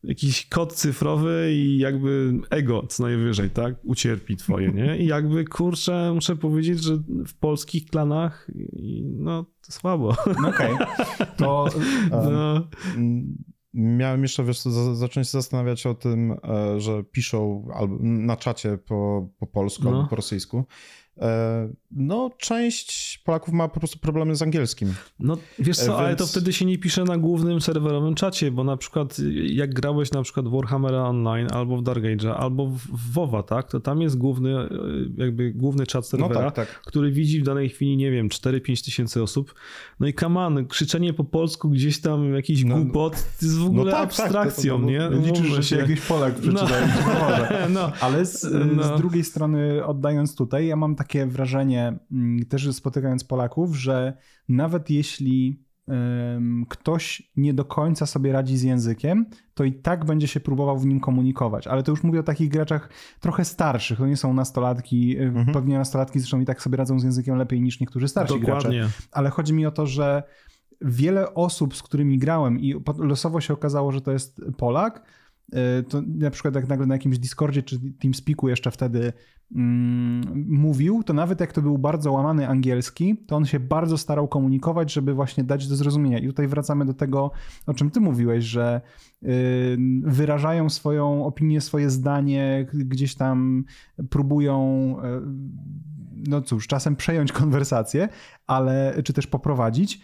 [0.03, 3.75] jakiś kod cyfrowy i jakby ego co najwyżej, tak?
[3.83, 4.97] Ucierpi twoje, nie?
[4.97, 8.47] I jakby, kurczę, muszę powiedzieć, że w polskich klanach
[9.03, 10.15] no słabo.
[10.41, 10.73] No okej.
[10.73, 10.87] Okay.
[11.37, 11.67] To
[12.11, 12.67] no.
[13.73, 14.61] miałem jeszcze, wiesz,
[14.93, 19.89] zacząć się zastanawiać o tym, e, że piszą albo na czacie po, po polsku no.
[19.89, 20.65] albo po rosyjsku.
[21.21, 24.93] E, no, część Polaków ma po prostu problemy z angielskim.
[25.19, 25.97] No, wiesz co, Więc...
[25.97, 30.11] ale to wtedy się nie pisze na głównym serwerowym czacie, bo na przykład jak grałeś
[30.11, 34.17] na przykład Warhammera Online albo w Dark Age'a, albo w WoWa, tak, to tam jest
[34.17, 34.69] główny, e,
[35.17, 36.81] jakby główny czat no serwera, no tak, tak.
[36.81, 39.55] który widzi w danej chwili, nie wiem, 4-5 tysięcy osób.
[39.99, 43.91] No i kaman, krzyczenie po polsku gdzieś tam jakiś no, głupot jest w ogóle no
[43.91, 45.27] tak, abstrakcją, tak, to, to, nie?
[45.27, 46.67] Liczysz, że się jakiś Polak przeczyta.
[47.69, 47.69] No.
[47.81, 47.91] no.
[48.01, 53.23] Ale z, z drugiej strony oddając tutaj, ja mam tak takie wrażenie, mm, też spotykając
[53.23, 54.17] Polaków, że
[54.49, 55.63] nawet jeśli
[56.69, 60.85] ktoś nie do końca sobie radzi z językiem, to i tak będzie się próbował w
[60.85, 61.67] nim komunikować.
[61.67, 62.89] Ale to już mówię o takich graczach
[63.19, 63.97] trochę starszych.
[63.97, 65.17] To nie są nastolatki.
[65.17, 65.53] Mhm.
[65.53, 68.79] Pewnie nastolatki zresztą i tak sobie radzą z językiem lepiej niż niektórzy starsi Dokładnie.
[68.79, 68.93] gracze.
[69.11, 70.23] Ale chodzi mi o to, że
[70.81, 75.22] wiele osób, z którymi grałem i losowo się okazało, że to jest Polak, E,
[75.89, 79.13] to na przykład jak nagle na jakimś Discordzie czy TeamSpeaku jeszcze wtedy
[79.55, 84.27] mm, mówił, to nawet jak to był bardzo łamany angielski, to on się bardzo starał
[84.27, 86.19] komunikować, żeby właśnie dać do zrozumienia.
[86.19, 87.31] I tutaj wracamy do tego,
[87.67, 88.81] o czym ty mówiłeś, że
[89.23, 89.27] y,
[90.03, 93.63] wyrażają swoją opinię, swoje zdanie, gdzieś tam
[94.09, 95.63] próbują y,
[96.27, 98.09] no cóż, czasem przejąć konwersację,
[98.47, 100.01] ale czy też poprowadzić,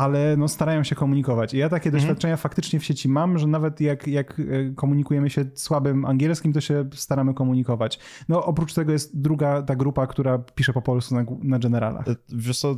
[0.00, 1.54] ale no starają się komunikować.
[1.54, 2.02] I ja takie mhm.
[2.02, 6.60] doświadczenia faktycznie w sieci mam, że nawet jak, jak e, komunikujemy się słabym angielskim, to
[6.60, 7.98] się staramy komunikować.
[8.28, 12.08] No oprócz tego jest druga ta grupa, która pisze po polsku na, na generalach.
[12.08, 12.76] E, wiesz co,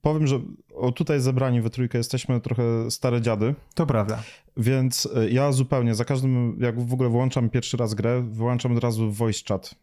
[0.00, 0.40] powiem, że
[0.74, 3.54] o tutaj zebrani we trójkę jesteśmy trochę stare dziady.
[3.74, 4.22] To prawda.
[4.56, 8.84] Więc e, ja zupełnie, za każdym, jak w ogóle włączam pierwszy raz grę, wyłączam od
[8.84, 9.74] razu voice chat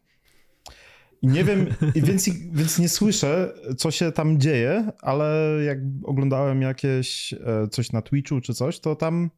[1.22, 7.34] i nie wiem, więc, więc nie słyszę, co się tam dzieje, ale jak oglądałem jakieś
[7.34, 9.30] e, coś na Twitchu czy coś, to tam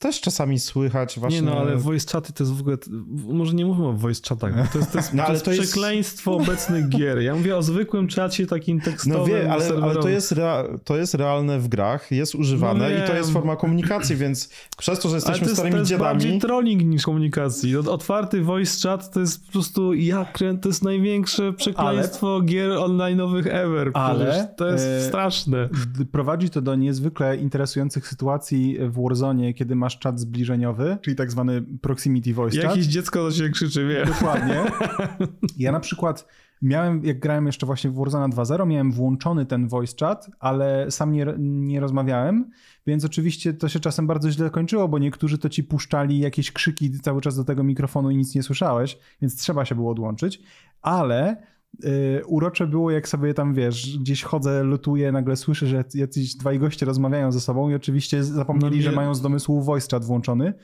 [0.00, 1.40] też czasami słychać właśnie...
[1.40, 2.76] Nie no, ale voice chaty to jest w ogóle...
[3.28, 5.62] Może nie mówimy o voice chatach, to jest, to jest, no, to jest, to jest
[5.62, 7.18] przekleństwo obecnych gier.
[7.22, 10.96] Ja mówię o zwykłym czacie takim tekstowym, No wie, ale, ale to, jest rea, to
[10.96, 15.08] jest realne w grach, jest używane no i to jest forma komunikacji, więc przez to,
[15.08, 16.10] że jesteśmy to jest, starymi to jest dziadami...
[16.10, 17.76] bardziej trolling niż komunikacji.
[17.76, 23.46] Otwarty voice chat to jest po prostu jak to jest największe przekleństwo ale, gier online'owych
[23.46, 23.90] ever.
[23.94, 25.68] Ale to jest e, straszne.
[26.12, 31.62] Prowadzi to do niezwykle interesujących sytuacji w Warzone, kiedy masz czat zbliżeniowy, czyli tak zwany
[31.62, 32.70] proximity voice chat.
[32.70, 34.04] Jakieś dziecko do siebie krzyczy, wie.
[34.06, 34.62] Dokładnie.
[35.58, 36.26] Ja na przykład
[36.62, 41.12] miałem, jak grałem jeszcze właśnie w Warzone 2.0, miałem włączony ten voice chat, ale sam
[41.12, 42.50] nie, nie rozmawiałem,
[42.86, 47.00] więc oczywiście to się czasem bardzo źle kończyło, bo niektórzy to ci puszczali jakieś krzyki
[47.00, 50.42] cały czas do tego mikrofonu i nic nie słyszałeś, więc trzeba się było odłączyć,
[50.82, 51.36] ale
[52.26, 56.86] urocze było, jak sobie tam wiesz, gdzieś chodzę, lutuję, nagle słyszę, że jacyś dwaj goście
[56.86, 60.54] rozmawiają ze sobą i oczywiście zapomnieli, no że mają z domysłu voice chat włączony.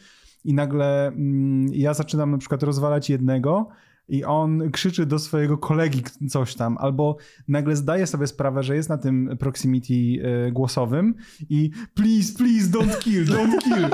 [0.44, 3.68] I nagle mm, ja zaczynam na przykład rozwalać jednego
[4.08, 7.16] i on krzyczy do swojego kolegi coś tam, albo
[7.48, 11.14] nagle zdaje sobie sprawę, że jest na tym proximity e, głosowym
[11.50, 13.88] i please, please don't kill, don't kill.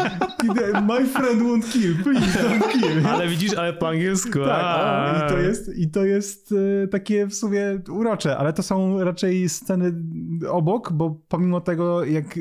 [0.86, 3.06] My friend won't kill, please don't kill.
[3.12, 4.38] Ale widzisz, ale po angielsku.
[4.44, 9.04] Tak, i to jest, i to jest e, takie w sumie urocze, ale to są
[9.04, 9.92] raczej sceny
[10.50, 12.38] obok, bo pomimo tego, jak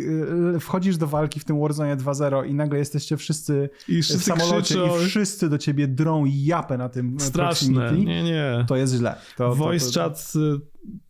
[0.56, 4.24] e, wchodzisz do walki w tym Warzone 2.0 i nagle jesteście wszyscy, I wszyscy w
[4.24, 5.02] samolocie krzyczą.
[5.02, 7.98] i wszyscy do ciebie drą japę na tym Straszne straszne.
[7.98, 8.66] Nie, nie.
[8.68, 9.16] To jest źle.
[9.38, 10.60] To, voice to, to, chat y,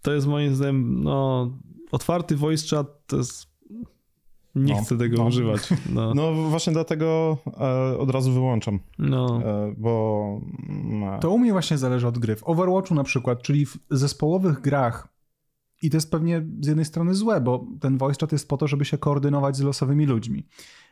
[0.01, 1.51] to jest moim zdaniem, no,
[1.91, 3.51] otwarty voice chat to jest
[4.55, 5.25] nie no, chcę tego no.
[5.25, 5.69] używać.
[5.89, 6.13] No.
[6.15, 6.33] no.
[6.33, 8.79] właśnie dlatego e, od razu wyłączam.
[8.99, 9.41] No.
[9.45, 10.41] E, bo.
[10.83, 11.19] No.
[11.19, 12.35] To u mnie właśnie zależy od gry.
[12.35, 15.07] W Overwatchu na przykład, czyli w zespołowych grach,
[15.81, 18.67] i to jest pewnie z jednej strony złe, bo ten voice chat jest po to,
[18.67, 20.47] żeby się koordynować z losowymi ludźmi.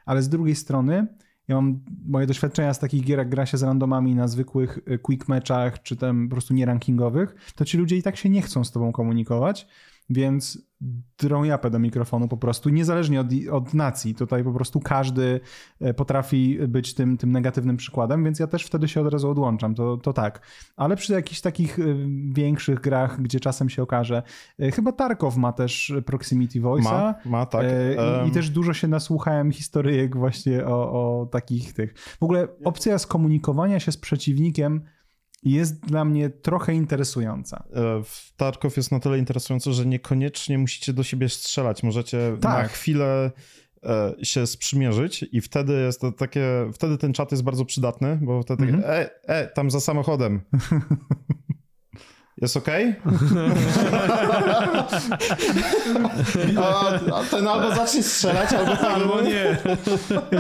[0.06, 1.08] Ale z drugiej strony
[1.50, 5.00] ja mam moje doświadczenia z takich gier, jak gra się z randomami na zwykłych y,
[5.00, 8.64] quick meczach, czy tam po prostu nierankingowych, to ci ludzie i tak się nie chcą
[8.64, 9.68] z tobą komunikować,
[10.10, 10.69] więc
[11.18, 14.16] drą japę do mikrofonu po prostu, niezależnie od, od nacji.
[14.16, 15.40] Tutaj po prostu każdy
[15.82, 19.76] e, potrafi być tym, tym negatywnym przykładem, więc ja też wtedy się od razu odłączam,
[19.76, 20.48] to, to tak.
[20.76, 21.84] Ale przy jakichś takich e,
[22.34, 24.24] większych grach, gdzie czasem się okaże,
[24.60, 26.84] e, chyba Tarkov ma też proximity voice'a.
[26.84, 27.66] Ma, ma tak.
[28.26, 31.94] I, I, też dużo się nasłuchałem historyjek właśnie o, o takich tych.
[31.98, 34.82] W ogóle opcja skomunikowania się z przeciwnikiem
[35.44, 37.64] jest dla mnie trochę interesująca.
[37.74, 41.84] E, w Tarkov jest na tyle interesujące, że niekoniecznie musicie do siebie strzelać.
[41.84, 42.64] Możecie tak.
[42.64, 43.32] na chwilę
[43.84, 48.44] e, się sprzymierzyć i wtedy jest to takie, wtedy ten czat jest bardzo przydatny, bo
[48.44, 48.84] wtedy -hmm.
[48.84, 50.42] e, e, tam za samochodem.
[52.42, 52.96] Jest okej?
[56.50, 56.64] Okay?
[57.14, 59.58] a, ten albo zacznie strzelać, albo, albo nie.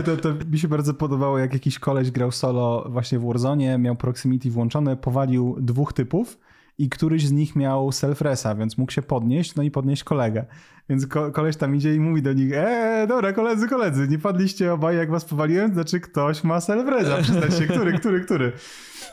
[0.05, 3.95] To, to mi się bardzo podobało, jak jakiś koleś grał solo właśnie w Warzone, miał
[3.95, 6.37] proximity włączone, powalił dwóch typów
[6.79, 10.45] i któryś z nich miał self-resa, więc mógł się podnieść, no i podnieść kolegę.
[10.89, 14.73] Więc ko koleś tam idzie i mówi do nich, eee, dobra, koledzy, koledzy, nie padliście
[14.73, 18.51] obaj, jak was powaliłem, znaczy ktoś ma self-resa, przyznać się, który, który, który.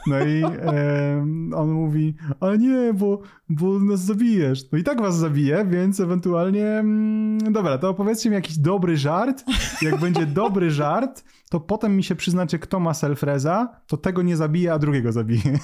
[0.06, 4.72] No i e, on mówi, ale nie, bo, bo nas zabijesz.
[4.72, 9.44] No i tak was zabije, więc ewentualnie, mm, dobra, to opowiedzcie mi jakiś dobry żart.
[9.82, 14.36] Jak będzie dobry żart, to potem mi się przyznacie, kto ma self-reza, to tego nie
[14.36, 15.58] zabije, a drugiego zabije.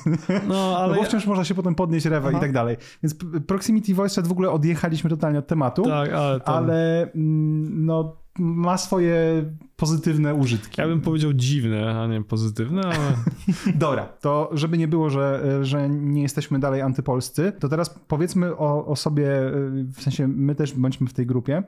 [0.49, 0.95] No, ale...
[0.95, 2.39] No bo wciąż można się potem podnieść rewa Aha.
[2.39, 2.77] i tak dalej.
[3.03, 3.17] Więc
[3.47, 5.83] Proximity Voice Chat w ogóle odjechaliśmy totalnie od tematu.
[5.83, 6.49] Tak, ale, to...
[6.49, 9.45] ale mm, no ma swoje
[9.77, 10.81] pozytywne użytki.
[10.81, 13.15] Ja bym powiedział dziwne, a nie pozytywne, ale...
[13.75, 18.87] Dobra, to żeby nie było, że, że nie jesteśmy dalej antypolscy, to teraz powiedzmy o,
[18.87, 19.29] o sobie,
[19.95, 21.63] w sensie my też bądźmy w tej grupie,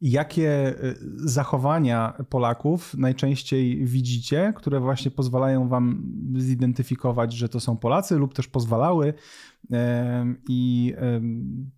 [0.00, 0.74] jakie
[1.16, 8.48] zachowania Polaków najczęściej widzicie, które właśnie pozwalają wam zidentyfikować, że to są Polacy lub też
[8.48, 9.14] pozwalały
[10.48, 10.94] i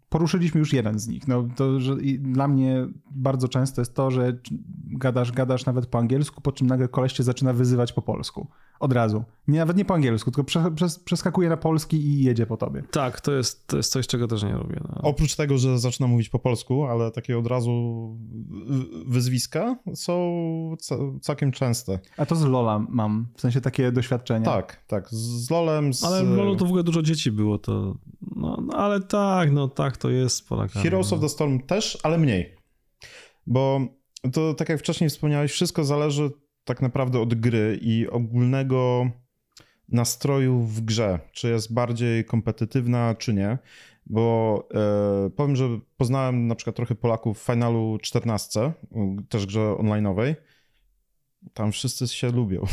[0.09, 1.29] poruszyliśmy już jeden z nich.
[1.29, 4.39] No, to, że dla mnie bardzo często jest to, że
[4.85, 8.49] gadasz, gadasz nawet po angielsku, po czym nagle koleś cię zaczyna wyzywać po polsku.
[8.81, 9.25] Od razu.
[9.49, 12.83] Nie, nawet nie po angielsku, tylko prze, przes, przeskakuje na polski i jedzie po tobie.
[12.91, 14.81] Tak, to jest, to jest coś, czego też nie lubię.
[14.89, 15.01] No.
[15.03, 17.73] Oprócz tego, że zaczyna mówić po polsku, ale takie od razu
[19.07, 20.77] wyzwiska są
[21.21, 21.99] całkiem częste.
[22.17, 24.45] A to z Lola mam, w sensie takie doświadczenia.
[24.45, 25.95] Tak, tak, z Lolem.
[25.95, 26.05] Z...
[26.05, 27.97] Ale w Lolu to w ogóle dużo dzieci było, to
[28.37, 30.83] no, no ale tak, no tak to jest Polakami.
[30.83, 31.17] Heroes no.
[31.17, 32.55] of the Storm też, ale mniej.
[33.47, 33.81] Bo
[34.33, 36.31] to tak jak wcześniej wspomniałeś, wszystko zależy
[36.69, 39.11] tak naprawdę od gry i ogólnego
[39.89, 43.59] nastroju w grze, czy jest bardziej kompetytywna, czy nie.
[44.07, 44.69] Bo
[45.27, 48.73] e, powiem, że poznałem na przykład trochę Polaków w Finalu 14,
[49.29, 50.35] też grze online'owej
[51.55, 52.67] Tam wszyscy się lubią.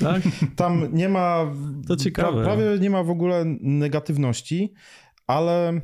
[0.00, 0.22] Tak?
[0.56, 1.54] Tam nie ma.
[1.88, 2.32] To ciekawe.
[2.32, 4.74] Pra, prawie nie ma w ogóle negatywności,
[5.26, 5.80] ale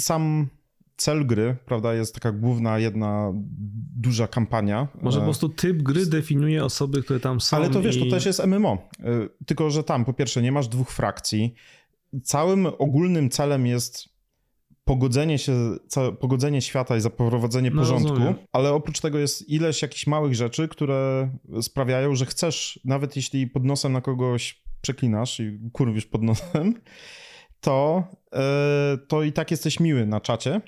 [0.00, 0.48] sam
[0.96, 3.32] cel gry, prawda, jest taka główna, jedna
[3.96, 4.88] duża kampania.
[5.02, 7.56] Może po prostu typ gry definiuje osoby, które tam są.
[7.56, 8.00] Ale to wiesz, i...
[8.00, 8.88] to też jest MMO.
[9.00, 9.04] Y,
[9.46, 11.54] Tylko, że tam po pierwsze nie masz dwóch frakcji.
[12.22, 14.12] Całym ogólnym celem jest
[14.84, 15.76] pogodzenie się,
[16.20, 21.30] pogodzenie świata i zaprowadzenie No, porządku, ale oprócz tego jest ileś jakichś małych rzeczy, które
[21.60, 26.74] sprawiają, że chcesz, nawet jeśli pod nosem na kogoś przeklinasz i kurwisz pod nosem,
[27.60, 30.60] to, e, to i tak jesteś miły na czacie, e,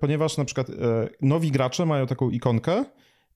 [0.00, 0.74] ponieważ na przykład e,
[1.22, 2.84] nowi gracze mają taką ikonkę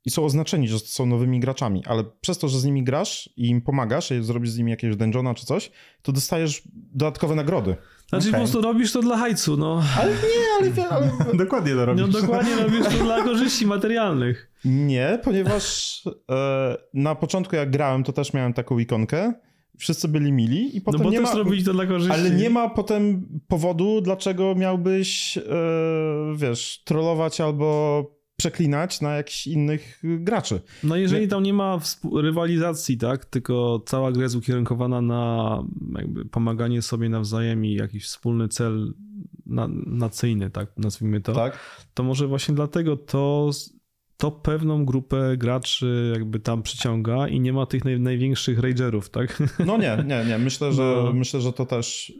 [0.05, 3.49] i są oznaczeni, że są nowymi graczami, ale przez to, że z nimi grasz i
[3.49, 5.71] im pomagasz, i zrobisz z nimi jakiegoś dungeona czy coś,
[6.03, 7.77] to dostajesz dodatkowe nagrody.
[8.09, 8.41] Znaczy po Okej.
[8.41, 9.83] prostu robisz to dla hajcu, no.
[9.99, 11.11] Ale nie, ale, ale
[11.45, 12.03] Dokładnie to robisz.
[12.03, 14.51] No dokładnie robisz to dla korzyści materialnych.
[14.65, 19.33] Nie, ponieważ e, na początku jak grałem, to też miałem taką ikonkę.
[19.79, 21.35] Wszyscy byli mili i No potem bo nie też ma...
[21.35, 22.13] robili to dla korzyści.
[22.21, 25.43] Ale nie ma potem powodu, dlaczego miałbyś, e,
[26.37, 30.61] wiesz, trollować albo przeklinać na jakichś innych graczy.
[30.85, 31.81] No jeżeli tam nie ma
[32.23, 35.65] rywalizacji, tak, tylko cała gra jest ukierunkowana na
[35.99, 38.95] jakby pomaganie sobie nawzajem i jakiś wspólny cel
[39.47, 41.59] na, nacyjny, tak, nazwijmy to, Tak?
[41.95, 43.51] to może właśnie dlatego to,
[44.23, 49.43] to pewną grupę graczy jakby tam przyciąga i nie ma tych naj, największych ragerów, tak?
[49.67, 50.39] No nie, nie, nie.
[50.39, 51.13] Myślę, że, No.
[51.13, 52.13] myślę, że to też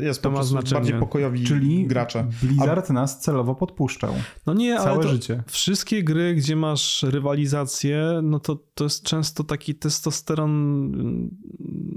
[0.00, 0.80] e, jest To po ma prostu znaczenie.
[0.80, 2.26] bardziej pokojowi Czyli gracze.
[2.42, 4.14] Blizzard nas celowo podpuszczał.
[4.46, 5.42] No nie, ale Całe to, życie.
[5.46, 10.92] Wszystkie gry, gdzie masz rywalizację, no to, to jest często taki testosteron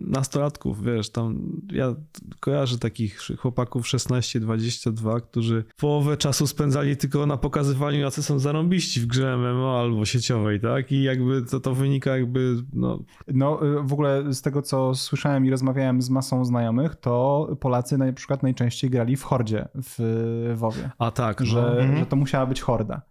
[0.08, 1.96] nastolatków, wiesz, tam ja
[2.40, 8.40] kojarzę takich chłopaków 16-22, którzy połowę czasu spędzali tylko na pokazywaniu, jacy są
[8.80, 10.92] zarąbiści w grze MMO albo sieciowej, tak?
[10.92, 15.46] I jakby to, to wynika jakby, no, No y, w ogóle z tego, co słyszałem
[15.46, 20.90] i rozmawiałem z masą znajomych, to Polacy na przykład najczęściej grali w Hordzie w WoWie.
[20.98, 21.82] a tak, Że, no.
[21.82, 22.00] Mhm.
[22.00, 23.02] że to musiała być Horda.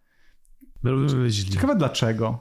[1.28, 1.52] Źli.
[1.52, 2.38] Ciekawe dlaczego.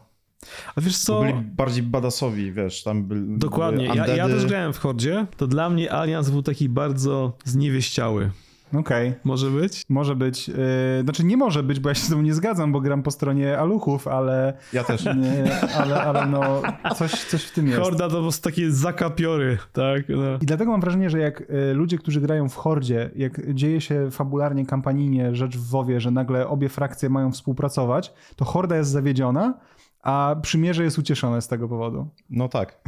[0.75, 1.21] A wiesz co?
[1.21, 3.85] byli bardziej badasowi, wiesz, tam byli Dokładnie.
[3.85, 5.25] Ja, ja też grałem w Hordzie.
[5.37, 8.31] To dla mnie Alians był taki bardzo zniewieściały.
[8.73, 9.13] Okej.
[9.23, 9.83] Może być?
[9.89, 10.47] Może być.
[10.47, 10.55] Yy,
[11.03, 13.59] znaczy nie może być, bo ja się z tym nie zgadzam, bo gram po stronie
[13.59, 15.05] aluchów, ale, Ja też.
[15.23, 16.61] nie, ale, ale no
[16.95, 17.79] coś, coś w tym jest.
[17.79, 20.09] Horda to po prostu takie zakapiory, tak?
[20.09, 20.37] No.
[20.41, 24.11] I dlatego mam wrażenie, że jak y, ludzie, którzy grają w Hordzie, jak dzieje się
[24.11, 29.53] fabularnie, kampanijnie rzecz w WoWie, że nagle obie frakcje mają współpracować, to Horda jest zawiedziona,
[30.01, 32.07] a Przymierze jest ucieszone z tego powodu.
[32.29, 32.79] No tak.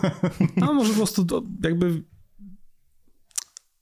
[0.56, 2.02] no może po prostu to jakby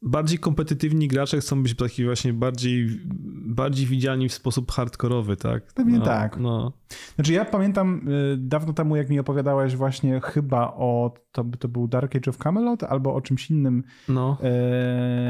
[0.05, 3.01] bardziej kompetytywni gracze chcą być taki właśnie bardziej,
[3.47, 5.73] bardziej widziani w sposób hardkorowy, tak?
[5.75, 6.37] Pewnie no, tak.
[6.37, 6.73] No.
[7.15, 11.89] Znaczy ja pamiętam y, dawno temu, jak mi opowiadałeś właśnie chyba o, to, to był
[11.89, 14.39] Dark Age of Camelot, albo o czymś innym, no.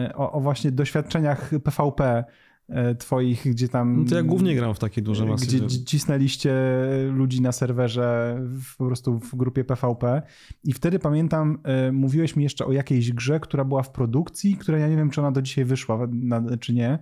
[0.09, 2.25] y, o, o właśnie doświadczeniach PvP
[2.99, 3.97] twoich, gdzie tam...
[4.05, 5.47] No to ja głównie gram w takie duże masy.
[5.47, 6.55] Gdzie ci- cisnęliście
[7.13, 10.23] ludzi na serwerze w, po prostu w grupie PvP
[10.65, 14.79] i wtedy pamiętam, y, mówiłeś mi jeszcze o jakiejś grze, która była w produkcji, która
[14.79, 16.09] ja nie wiem, czy ona do dzisiaj wyszła,
[16.61, 16.99] czy nie,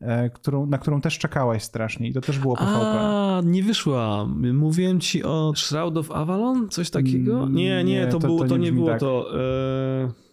[0.00, 2.76] e, którą, na którą też czekałeś strasznie i to też było PvP.
[3.00, 4.26] A, nie wyszła.
[4.54, 6.68] Mówiłem ci o Shroud of Avalon?
[6.68, 7.42] Coś takiego?
[7.42, 9.00] Mm, Nie, nie, nie, to, to- było, to to nie nie brzmi było tak.
[9.00, 9.40] to.
[9.40, 10.25] E...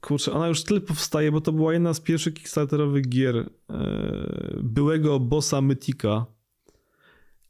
[0.00, 3.46] Kurczę, ona już tyle powstaje, bo to była jedna z pierwszych kickstarterowych gier e...
[4.62, 6.26] byłego bossa Mytika.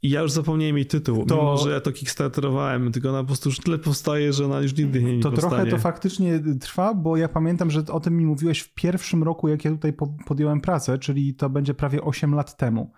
[0.03, 3.27] I ja już zapomniałem jej tytuł, To- mimo że ja to kickstarterowałem, tylko ona po
[3.27, 7.17] prostu już tyle powstaje, że ona już nigdy nie To trochę to faktycznie trwa, bo
[7.17, 10.61] ja pamiętam, że o tym mi mówiłeś w pierwszym roku, jak ja tutaj po, podjąłem
[10.61, 12.93] pracę, czyli to będzie prawie 8 lat temu.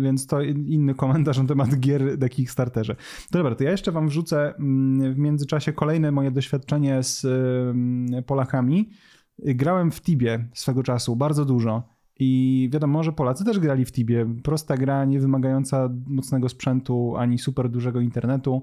[0.00, 2.96] Więc to inny komentarz na temat gier na Kickstarterze.
[3.30, 7.26] To dobra, to ja jeszcze wam wrzucę mm, w międzyczasie kolejne moje doświadczenie z
[8.26, 8.90] Polakami.
[9.38, 11.94] Grałem w Tibie swego czasu, bardzo dużo.
[12.18, 14.26] I wiadomo, że Polacy też grali w Tibie.
[14.42, 18.62] Prosta gra, nie wymagająca mocnego sprzętu ani super dużego internetu.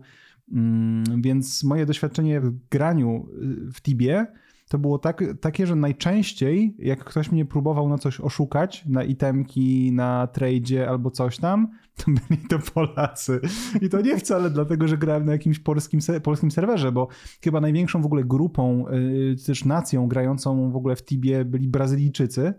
[0.52, 3.28] Mm, Więc moje doświadczenie w graniu
[3.68, 4.28] y, w Tibie
[4.72, 9.92] to było tak, takie, że najczęściej jak ktoś mnie próbował na coś oszukać, na itemki,
[9.92, 13.40] na tradzie albo coś tam, to byli to Polacy.
[13.82, 17.08] I to nie wcale dlatego, że grałem na jakimś polskim, polskim serwerze, bo
[17.44, 22.54] chyba największą w ogóle grupą, y, też nacją grającą w ogóle w Tibie byli Brazylijczycy.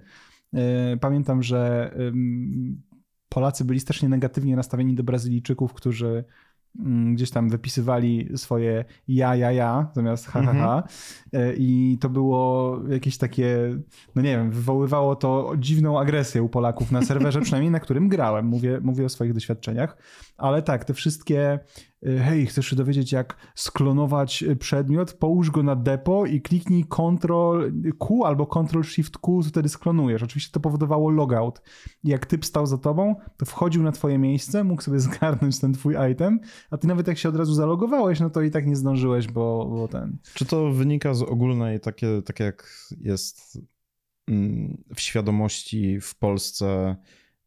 [0.55, 0.59] Y,
[1.01, 1.91] Pamiętam, że
[3.29, 6.25] Polacy byli strasznie negatywnie nastawieni do Brazylijczyków, którzy
[7.15, 10.83] gdzieś tam wypisywali swoje ja, ja, ja zamiast ha, ha, ha.
[11.33, 13.77] E, I to było jakieś takie,
[14.15, 18.47] no nie wiem, wywoływało to dziwną agresję u Polaków na serwerze, przynajmniej na którym grałem.
[18.47, 19.97] Mówię, mówię o swoich doświadczeniach.
[20.43, 21.59] Ale tak, te wszystkie
[22.07, 26.85] Y, hej, chcesz się dowiedzieć, jak sklonować y, przedmiot, połóż go na depo i kliknij
[26.85, 30.23] Ctrl Q albo Ctrl Shift Q, wtedy sklonujesz.
[30.23, 31.63] Oczywiście to powodowało logout.
[32.05, 35.95] Jak typ stał za tobą, to wchodził na twoje miejsce, mógł sobie zgarnąć ten twój
[36.13, 36.41] item,
[36.71, 39.67] a ty nawet jak się od razu zalogowałeś, no to i tak nie zdążyłeś, bo,
[39.71, 40.19] bo ten...
[40.35, 43.59] Czy to wynika z ogólnej, takie, takie jak jest
[44.29, 46.97] mm, w świadomości w Polsce,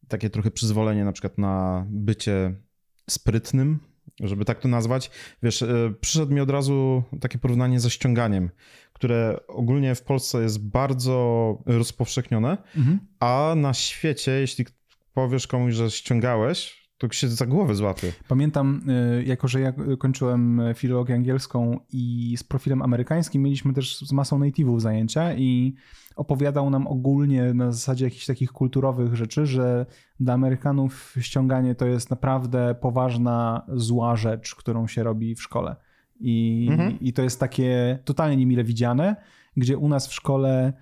[0.07, 2.64] takie trochę przyzwolenie na przykład na bycie
[3.09, 3.79] sprytnym,
[4.19, 5.11] żeby tak to nazwać.
[5.43, 8.49] Wiesz, e, przyszedł mi od razu takie porównanie ze ściąganiem,
[8.93, 12.99] które ogólnie w Polsce jest bardzo rozpowszechnione, mhm.
[13.19, 14.65] a na świecie, jeśli
[15.13, 18.13] powiesz komuś, że ściągałeś, to się za głowę złapie.
[18.27, 24.11] Pamiętam, e, jako że ja kończyłem filologię angielską i z profilem amerykańskim mieliśmy też z
[24.11, 25.75] masą native'ów zajęcia i
[26.15, 29.85] opowiadał nam ogólnie na zasadzie jakichś takich kulturowych rzeczy, że
[30.19, 35.75] dla Amerykanów ściąganie to jest naprawdę poważna, zła rzecz, którą się robi w szkole.
[36.19, 36.99] I, mhm.
[36.99, 39.15] i to jest takie totalnie niemile widziane,
[39.57, 40.73] gdzie u nas w szkole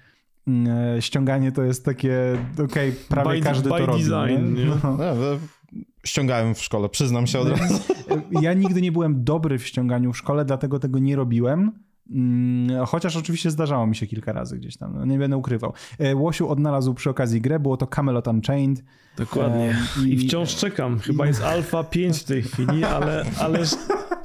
[0.47, 4.33] mm, ściąganie to jest takie, okej, okay, prawie by, każdy by to design, robi.
[4.33, 4.65] Nie?
[4.65, 4.77] No.
[4.83, 5.15] No,
[6.05, 7.79] ściągałem w szkole, przyznam się od razu.
[8.41, 11.71] Ja nigdy nie byłem dobry w ściąganiu w szkole, dlatego tego nie robiłem.
[12.09, 15.73] Mm, chociaż oczywiście zdarzało mi się kilka razy gdzieś tam, no nie będę ukrywał.
[15.99, 18.83] E, Łosiu odnalazł przy okazji grę, było to Camelot Unchained.
[19.17, 19.75] Dokładnie.
[20.05, 20.99] I, I wciąż czekam.
[20.99, 23.59] Chyba jest Alpha 5 w tej chwili, ale, ale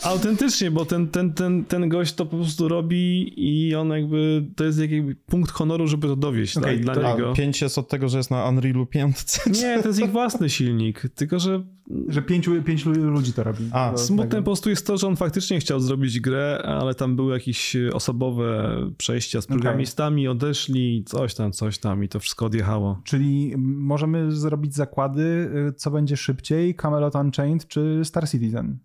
[0.03, 4.65] autentycznie, bo ten, ten, ten, ten gość to po prostu robi i on jakby, to
[4.65, 7.33] jest jakiś punkt honoru, żeby to dowieść okay, tak, dla to, niego.
[7.33, 9.17] 5 jest od tego, że jest na Unrealu 5?
[9.63, 11.63] Nie, to jest ich własny silnik, tylko że...
[12.09, 13.71] Że pięciu, pięciu ludzi to robi.
[13.73, 17.33] A, smutne po prostu jest to, że on faktycznie chciał zrobić grę, ale tam były
[17.35, 20.37] jakieś osobowe przejścia z programistami, okay.
[20.37, 23.01] odeszli, coś tam, coś tam i to wszystko odjechało.
[23.05, 28.79] Czyli możemy zrobić zakłady, y, co będzie szybciej, Camelot Unchained czy Star Citizen?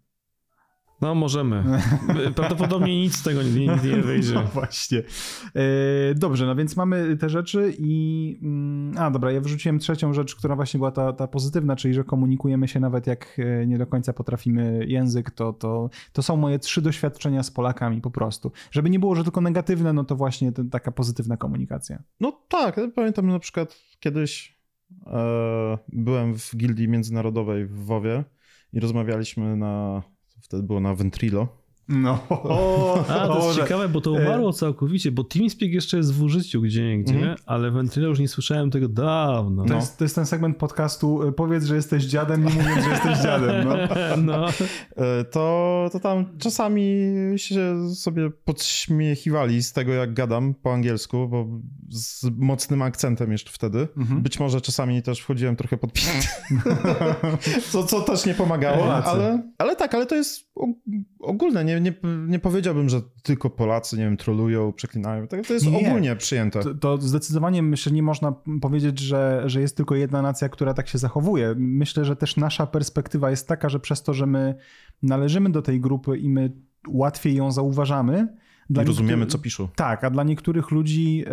[1.03, 1.63] No, możemy.
[2.35, 4.33] Prawdopodobnie nic z tego nie, nie wyjdzie.
[4.33, 5.03] No właśnie.
[5.55, 8.39] E, dobrze, no więc mamy te rzeczy i...
[8.41, 12.03] Mm, a, dobra, ja wrzuciłem trzecią rzecz, która właśnie była ta, ta pozytywna, czyli że
[12.03, 16.59] komunikujemy się nawet jak e, nie do końca potrafimy język, to, to, to są moje
[16.59, 18.51] trzy doświadczenia z Polakami po prostu.
[18.71, 22.03] Żeby nie było, że tylko negatywne, no to właśnie ten, taka pozytywna komunikacja.
[22.19, 24.59] No tak, pamiętam na przykład kiedyś
[25.07, 28.23] e, byłem w gildii międzynarodowej w WoWie
[28.73, 30.03] i rozmawialiśmy na
[30.43, 31.62] Wtedy było na Ventrilo.
[31.89, 32.19] No.
[32.29, 34.21] O, A, to jest ciekawe, bo to e.
[34.21, 37.41] umarło całkowicie, bo TeamSpeak jeszcze jest w użyciu gdzie niegdzie, mm -hmm.
[37.45, 39.63] ale Ventrilo już nie słyszałem tego dawno.
[39.63, 39.75] To, no.
[39.75, 43.17] jest, to jest ten segment podcastu, e, powiedz, że jesteś dziadem, nie mówiąc, że jesteś
[43.17, 43.67] dziadem.
[43.67, 43.75] No.
[44.31, 44.47] no.
[44.95, 46.83] E, to, to tam czasami
[47.35, 51.47] się sobie podśmiechiwali z tego, jak gadam po angielsku, bo
[51.89, 53.87] z mocnym akcentem jeszcze wtedy.
[53.97, 54.21] Mm -hmm.
[54.21, 55.91] Być może czasami też wchodziłem trochę pod
[57.71, 60.53] co, co też nie pomagało, ale, ale tak, ale to jest
[61.19, 61.93] ogólne, nie, nie,
[62.27, 65.27] nie powiedziałbym, że tylko Polacy, nie wiem, trolują, przeklinają.
[65.27, 66.59] Tak, to jest nie, ogólnie przyjęte.
[66.63, 70.87] To, to, zdecydowanie myślę, nie można powiedzieć, że, że jest tylko jedna nacja, która tak
[70.87, 71.55] się zachowuje.
[71.57, 74.55] Myślę, że też nasza perspektywa jest taka, że przez to, że my
[75.03, 76.51] należymy do tej grupy i my
[76.87, 78.27] łatwiej ją zauważamy.
[78.69, 79.67] I rozumiemy, co piszą.
[79.75, 81.25] Tak, a dla niektórych ludzi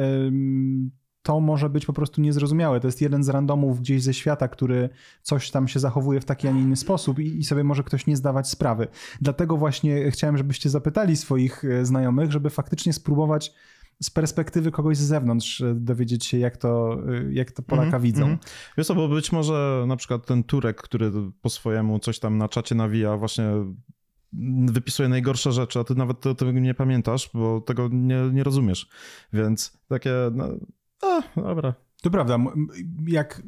[1.22, 2.80] to może być po prostu niezrozumiałe.
[2.80, 4.88] To jest jeden z randomów gdzieś ze świata, który
[5.22, 8.06] coś tam się zachowuje w taki, a nie inny sposób i, i sobie może ktoś
[8.06, 8.88] nie zdawać sprawy.
[9.20, 13.52] Dlatego właśnie chciałem, żebyście zapytali swoich e, znajomych, żeby faktycznie spróbować
[14.02, 18.00] z perspektywy kogoś z zewnątrz e, dowiedzieć się, jak to, e, jak to Polaka mm
[18.00, 18.24] -hmm, widzą.
[18.24, 18.38] Mm.
[18.78, 21.12] Wiesz co, bo być może na przykład ten Turek, który
[21.42, 23.44] po swojemu coś tam na czacie nawija, właśnie
[24.66, 28.88] wypisuje najgorsze rzeczy, a ty nawet tego nie pamiętasz, bo tego nie, nie rozumiesz.
[29.32, 30.48] Więc takie, no,
[31.02, 31.74] a, dobra.
[32.02, 32.38] To prawda.
[33.06, 33.42] Jak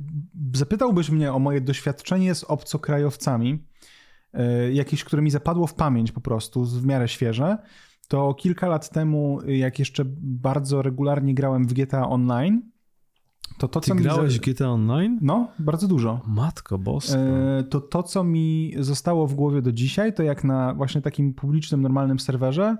[0.54, 3.64] zapytałbyś mnie o moje doświadczenie z obcokrajowcami,
[4.32, 7.58] e, jakieś, które mi zapadło w pamięć po prostu, w miarę świeże,
[8.08, 12.72] to kilka lat temu, jak jeszcze bardzo regularnie grałem w GTA Online,
[13.58, 15.18] to to, co Ty grałeś w GTA Online?
[15.22, 16.20] No, bardzo dużo.
[16.26, 17.18] Matko boska.
[17.18, 21.34] E, to to, co mi zostało w głowie do dzisiaj, to jak na właśnie takim
[21.34, 22.76] publicznym, normalnym serwerze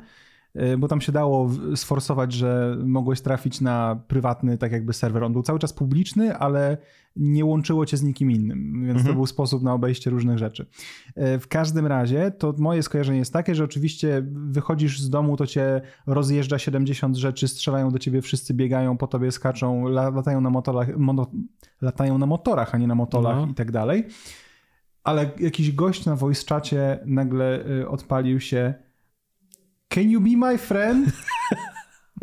[0.78, 5.24] bo tam się dało sforsować, że mogłeś trafić na prywatny, tak jakby serwer.
[5.24, 6.76] On był cały czas publiczny, ale
[7.16, 9.07] nie łączyło cię z nikim innym, więc mhm.
[9.07, 10.66] to był sposób na obejście różnych rzeczy.
[11.18, 15.46] Y, w każdym razie, to moje skojarzenie jest takie, że oczywiście wychodzisz z domu, to
[15.46, 20.96] cię rozjeżdża 70 rzeczy, strzelają do ciebie, wszyscy biegają, po tobie skaczą, latają na motorach,
[20.96, 21.30] mono,
[21.80, 23.46] latają na motorach, a nie na motolach no.
[23.46, 24.05] i tak dalej.
[25.05, 28.74] ale jakiś gość na voice czacie nagle y, odpalił się
[29.93, 31.12] Can you be my friend?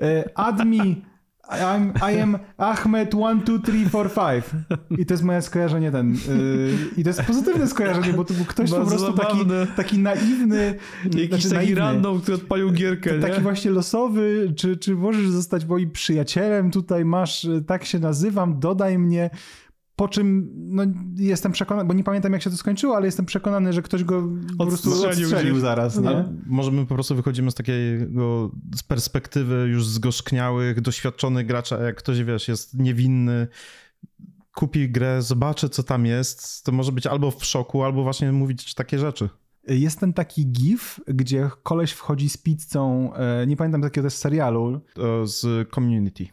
[0.01, 0.95] Y, Add me.
[1.51, 4.43] I'm, I am Ahmed 1, 2, 3, 4, 5.
[4.97, 6.13] I to jest moje skojarzenie ten.
[6.13, 6.19] Yy,
[6.97, 9.37] I to jest pozytywne skojarzenie, bo to był ktoś po prostu taki,
[9.75, 10.75] taki naiwny.
[11.05, 13.19] Jakiś znaczy, taki naiwny, random, który odpalił gierkę.
[13.19, 18.99] Taki właśnie losowy, czy, czy możesz zostać moim przyjacielem, tutaj masz, tak się nazywam, dodaj
[18.99, 19.29] mnie.
[19.99, 20.83] Po czym no,
[21.15, 24.23] jestem przekonany, bo nie pamiętam jak się to skończyło, ale jestem przekonany, że ktoś go
[24.57, 25.99] po prostu odstrzelił, odstrzelił zaraz.
[25.99, 26.25] Nie?
[26.45, 32.23] może my po prostu wychodzimy z takiego, z perspektywy już zgorzkniałych, doświadczonych gracza, jak ktoś,
[32.23, 33.47] wiesz, jest niewinny,
[34.55, 38.73] kupi grę, zobaczy co tam jest, to może być albo w szoku, albo właśnie mówić
[38.73, 39.29] takie rzeczy.
[39.67, 44.81] Jest ten taki gif, gdzie koleś wchodzi z pizzą, e, nie pamiętam to jest serialu.
[45.23, 46.27] Z Community.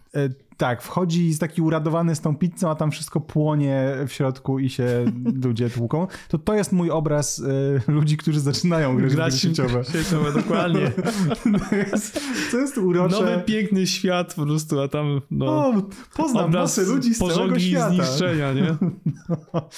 [0.56, 4.70] Tak, wchodzi z taki uradowany z tą pizzą, a tam wszystko płonie w środku i
[4.70, 4.86] się
[5.44, 6.06] ludzie tłuką.
[6.28, 9.84] To to jest mój obraz y, ludzi, którzy zaczynają grać, grać w sieciowe.
[9.84, 10.32] sieciowe.
[10.32, 10.90] dokładnie.
[11.70, 13.16] to, jest, to jest urocze.
[13.16, 15.82] Nowy, piękny świat po prostu, a tam no, o,
[16.16, 17.90] poznam masę ludzi z całego świata.
[17.90, 18.76] zniszczenia, nie?
[19.28, 19.68] No,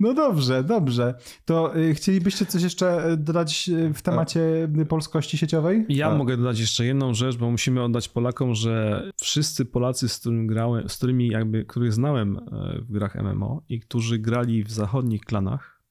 [0.00, 1.14] no dobrze, dobrze.
[1.44, 5.86] To y, chcielibyście coś jeszcze y, dodać y, w temacie polskości sieciowej?
[5.88, 10.46] Ja mogę dodać jeszcze jedną rzecz, bo musimy oddać Polakom, że wszyscy Polacy z którym
[10.46, 15.20] grałem, z którymi jakby, których znałem e, w grach MMO i którzy grali w zachodnich
[15.20, 15.82] klanach,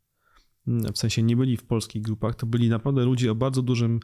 [0.68, 4.00] mm, w sensie nie byli w polskich grupach, to byli naprawdę ludzie o bardzo dużym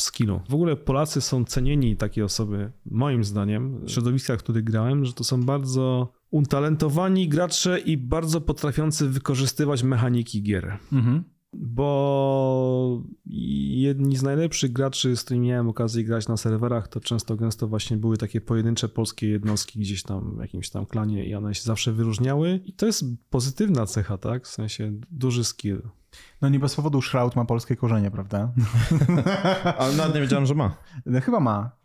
[0.00, 0.40] skillu.
[0.48, 5.12] W ogóle Polacy są cenieni takie osoby, moim zdaniem, w środowiskach, w których grałem, że
[5.12, 10.78] to są bardzo utalentowani gracze i bardzo potrafiący wykorzystywać mechaniki gier.
[10.92, 17.36] Mhm bo jedni z najlepszych graczy, z którymi miałem okazję grać na serwerach, to często
[17.36, 21.54] gęsto właśnie były takie pojedyncze polskie jednostki gdzieś tam w jakimś tam klanie i one
[21.54, 24.44] się zawsze wyróżniały i to jest pozytywna cecha, tak?
[24.44, 25.82] W sensie duży skill.
[26.42, 28.52] No nie bez powodu Shroud ma polskie korzenie, prawda?
[29.78, 30.76] Ale nawet nie wiedziałem, że ma.
[31.06, 31.83] No, chyba ma.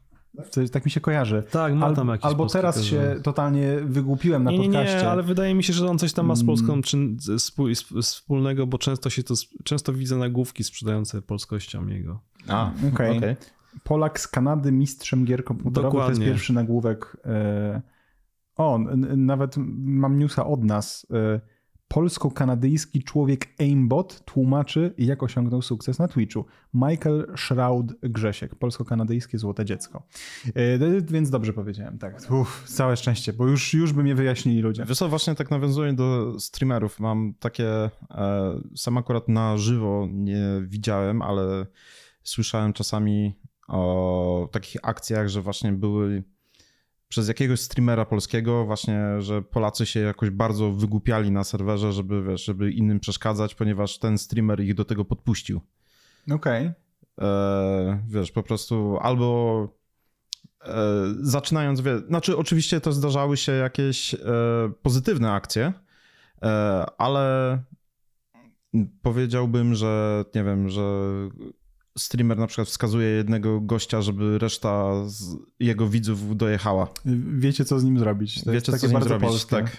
[0.51, 1.43] To, tak mi się kojarzy.
[1.51, 4.95] Tak, ma tam jakieś Albo teraz się totalnie wygłupiłem na nie, podcaście.
[4.95, 6.84] Nie, nie, ale wydaje mi się, że on coś tam ma z Polską mm.
[6.84, 6.97] czy,
[8.01, 12.19] wspólnego, bo często się to, często widzę nagłówki sprzedające polskością jego.
[12.47, 12.89] A, okej.
[12.89, 13.17] Okay.
[13.17, 13.36] okay.
[13.84, 16.15] Polak z Kanady mistrzem gier komputerowych, Dokładnie.
[16.15, 17.17] to jest pierwszy nagłówek.
[17.25, 17.82] E,
[18.55, 18.80] o,
[19.17, 21.07] nawet mam newsa od nas.
[21.90, 26.46] Polsko-kanadyjski człowiek aimbot tłumaczy, jak osiągnął sukces na Twitchu.
[26.74, 30.04] Michael Shroud Grzesiek, polsko-kanadyjskie złote dziecko.
[30.46, 32.32] Yy, więc dobrze powiedziałem, tak.
[32.32, 34.86] Uff, całe szczęście, bo już, już by mnie wyjaśnili ludzie.
[34.86, 37.00] Wiesz co, właśnie tak nawiązuję do streamerów.
[37.00, 41.66] Mam takie, e, sam akurat na żywo nie widziałem, ale
[42.24, 46.24] słyszałem czasami o takich akcjach, że właśnie były
[47.10, 52.45] przez jakiegoś streamera polskiego właśnie, że Polacy się jakoś bardzo wygłupiali na serwerze, żeby, wiesz,
[52.45, 55.62] żeby innym przeszkadzać, ponieważ ten streamer ich do tego podpuścił.
[56.32, 56.68] Okej.
[56.68, 57.28] Okay.
[57.28, 59.68] E, wiesz, po prostu albo
[60.62, 60.76] e,
[61.22, 64.18] zaczynając, wie, znaczy oczywiście to zdarzały się jakieś e,
[64.82, 65.74] pozytywne akcje,
[66.41, 67.57] e, ale
[69.01, 70.84] powiedziałbym, że nie wiem, że
[71.98, 74.92] streamer na przykład wskazuje jednego gościa, żeby reszta
[75.60, 76.88] jego widzów dojechała.
[77.38, 78.44] Wiecie, co z nim zrobić.
[78.44, 79.56] To Wiecie, co z nim zrobić, polskie.
[79.56, 79.78] tak.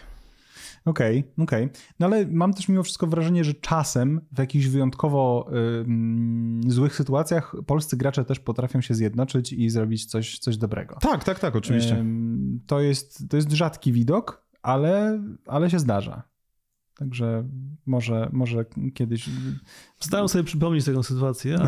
[0.84, 1.64] Okej, okay, okej.
[1.64, 1.80] Okay.
[2.00, 5.50] No ale mam też mimo wszystko wrażenie, że czasem w jakichś wyjątkowo
[6.66, 10.96] y, złych sytuacjach polscy gracze też potrafią się zjednoczyć i zrobić coś, coś dobrego.
[11.00, 11.96] Tak, tak, tak, oczywiście.
[11.96, 12.04] Y,
[12.66, 16.29] to, jest, to jest rzadki widok, ale, ale się zdarza.
[17.00, 17.44] Także
[17.86, 19.28] może, może kiedyś.
[20.00, 21.58] Staram sobie przypomnieć taką sytuację.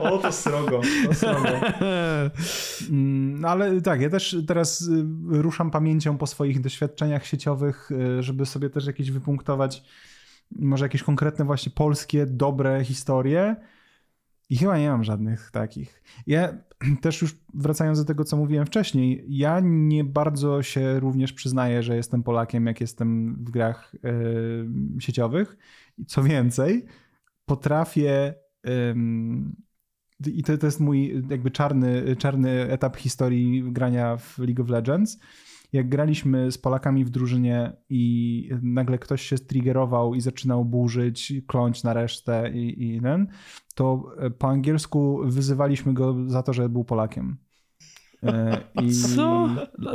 [0.00, 0.80] o, to srogo.
[1.06, 1.48] To srogo.
[2.90, 8.46] Mm, ale tak, ja też teraz y, ruszam pamięcią po swoich doświadczeniach sieciowych, y, żeby
[8.46, 9.82] sobie też jakieś wypunktować,
[10.58, 13.56] może jakieś konkretne, właśnie polskie, dobre historie.
[14.52, 16.02] I chyba nie mam żadnych takich.
[16.26, 16.58] Ja
[17.02, 21.96] też już wracając do tego, co mówiłem wcześniej, ja nie bardzo się również przyznaję, że
[21.96, 25.56] jestem Polakiem, jak jestem w grach yy, sieciowych.
[25.98, 26.84] I co więcej,
[27.44, 28.34] potrafię.
[30.26, 35.18] I to, to jest mój jakby czarny, czarny etap historii grania w League of Legends
[35.72, 41.82] jak graliśmy z Polakami w drużynie i nagle ktoś się triggerował i zaczynał burzyć, kląć
[41.82, 43.28] na resztę i, i ten,
[43.74, 47.36] to po angielsku wyzywaliśmy go za to, że był Polakiem.
[48.22, 48.92] E, I...
[48.92, 49.48] Co?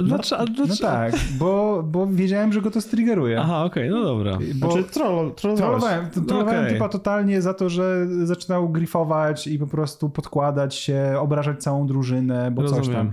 [0.03, 0.45] Dlaczego?
[0.57, 3.39] No, no, tak, bo, bo wiedziałem, że go to striggeruje.
[3.41, 4.39] Aha, okej, okay, no dobra.
[4.55, 6.73] Bo znaczy, troll, trollowałem, trollowałem okay.
[6.73, 12.51] typa totalnie za to, że zaczynał grifować i po prostu podkładać się, obrażać całą drużynę,
[12.51, 12.83] bo Rozumiem.
[12.83, 13.11] coś tam.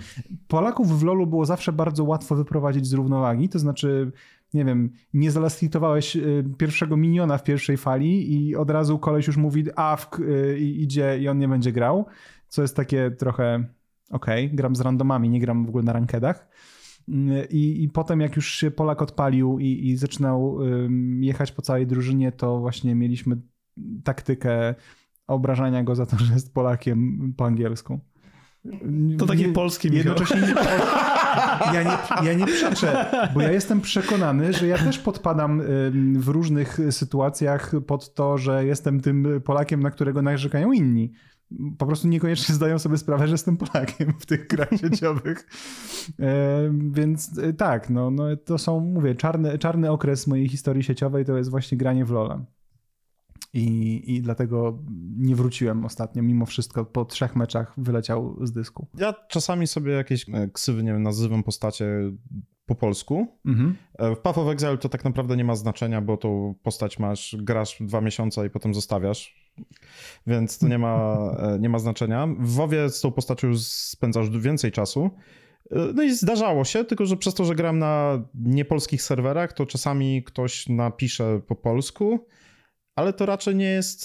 [0.49, 4.13] Polaków w LoLu było zawsze bardzo łatwo wyprowadzić z równowagi, to znaczy
[4.55, 9.37] nie wiem, nie zalastitowałeś y, pierwszego miniona w pierwszej fali i od razu koleś już
[9.37, 12.07] mówi awk y, i idzie i on nie będzie grał,
[12.49, 13.65] co jest takie trochę
[14.11, 16.49] okej, okay, gram z randomami, nie gram w ogóle na rankedach.
[17.51, 20.59] I, I potem, jak już się Polak odpalił i, i zaczynał
[21.21, 23.37] jechać po całej drużynie, to właśnie mieliśmy
[24.05, 24.75] taktykę
[25.27, 28.01] obrażania go za to, że jest Polakiem po angielsku.
[29.19, 30.55] To takie nie, polskie Jednocześnie nie,
[31.75, 35.63] ja, nie, ja nie przeczę, bo ja jestem przekonany, że ja też podpadam
[36.15, 41.13] w różnych sytuacjach pod to, że jestem tym Polakiem, na którego narzekają inni
[41.79, 45.49] po prostu niekoniecznie zdają sobie sprawę, że jestem Polakiem w tych grach sieciowych.
[46.91, 51.37] Więc e, tak, no, no to są, mówię, czarny, czarny okres mojej historii sieciowej to
[51.37, 52.45] jest właśnie granie w Lola.
[53.55, 54.79] I, I dlatego
[55.17, 58.87] nie wróciłem ostatnio, mimo wszystko po trzech meczach wyleciał z dysku.
[58.99, 61.87] Ja czasami sobie jakieś e, ksywy, nie wiem, nazywam postacie
[62.67, 63.27] po polsku.
[63.47, 63.77] Mhm.
[63.99, 67.77] W Path of Exile to tak naprawdę nie ma znaczenia, bo tą postać masz, grasz
[67.81, 69.45] dwa miesiące i potem zostawiasz
[70.27, 72.27] więc to nie ma, e, nie ma znaczenia.
[72.39, 75.11] W WoWie z tą postacią już spędzasz więcej czasu.
[75.71, 79.67] E, no i zdarzało się, tylko że przez to, że gram na niepolskich serwerach, to
[79.67, 82.27] czasami ktoś napisze po polsku,
[82.97, 84.05] ale to raczej nie jest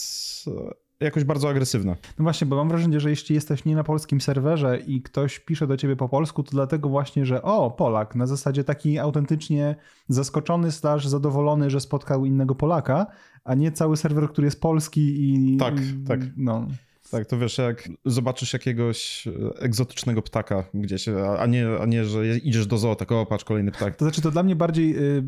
[1.00, 1.96] jakoś bardzo agresywne.
[2.20, 5.68] No właśnie, bo mam wrażenie, że jeśli jesteś nie na polskim serwerze i ktoś pisze
[5.68, 9.76] do ciebie po polsku, to dlatego właśnie, że o, Polak, na zasadzie taki autentycznie
[10.08, 13.08] zaskoczony, slash zadowolony, że spotkał innego Polaka,
[13.44, 15.58] a nie cały serwer, który jest polski i...
[15.58, 15.74] Tak,
[16.08, 16.20] tak.
[16.38, 16.68] No.
[17.12, 19.32] Tak, to wiesz, jak zobaczysz jakiegoś e,
[19.62, 21.06] egzotycznego ptaka gdzieś,
[21.40, 23.96] a nie, a nie że idziesz do zoo, tak o, patrz, kolejny ptak.
[23.96, 25.24] To znaczy, to dla mnie bardziej y, y,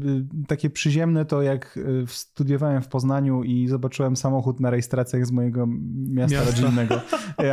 [0.48, 5.68] takie przyziemne to, jak y, studiowałem w Poznaniu i zobaczyłem samochód na rejestracjach z mojego
[5.68, 6.52] miasta, miasta.
[6.52, 7.02] rodzinnego.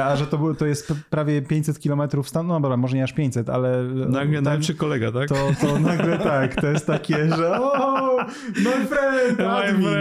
[0.05, 3.51] A że to, to jest prawie 500 kilometrów stąd, no dobra, może nie aż 500,
[3.51, 3.83] ale...
[4.09, 5.29] Nagle najlepszy kolega, tak?
[5.29, 8.18] To, to nagle tak, to jest takie, że o,
[8.64, 9.97] my friend, admin,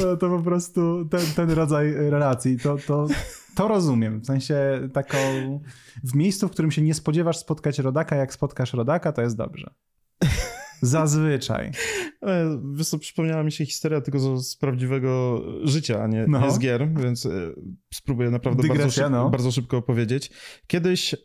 [0.00, 3.06] to, to po prostu ten, ten rodzaj relacji, to, to,
[3.56, 4.20] to rozumiem.
[4.20, 5.18] W sensie taką
[6.04, 9.70] w miejscu, w którym się nie spodziewasz spotkać rodaka, jak spotkasz rodaka, to jest dobrze.
[10.82, 11.70] Zazwyczaj.
[12.22, 16.50] E, wiesz co, przypomniała mi się historia tylko z, prawdziwego życia, a nie, no.
[16.50, 17.30] z gier, więc e,
[17.94, 19.30] spróbuję naprawdę bardzo, szyb, no.
[19.30, 20.30] bardzo, szybko opowiedzieć.
[20.66, 21.18] Kiedyś, e,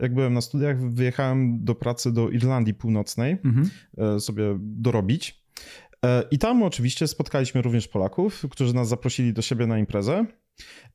[0.00, 3.70] jak byłem na studiach, wyjechałem do pracy do Irlandii Północnej, mhm.
[4.20, 5.46] sobie dorobić.
[6.30, 10.26] I tam oczywiście spotkaliśmy również Polaków, którzy nas zaprosili do siebie na imprezę.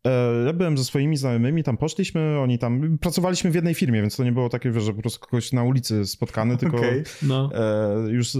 [0.07, 4.15] E, ja byłem ze swoimi znajomymi, tam poszliśmy, oni tam, pracowaliśmy w jednej firmie, więc
[4.15, 7.03] to nie było takie, że po prostu kogoś na ulicy spotkany, tylko okay.
[7.21, 7.49] no.
[7.53, 8.39] E, już e,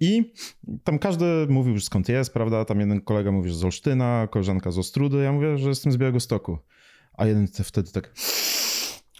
[0.00, 0.32] i
[0.84, 4.70] tam każdy mówił już skąd jest, prawda, tam jeden kolega mówi, że z Olsztyna, koleżanka
[4.70, 6.58] z Ostrudy, ja mówię, że jestem z Białego Stoku,
[7.12, 8.12] a jeden wtedy tak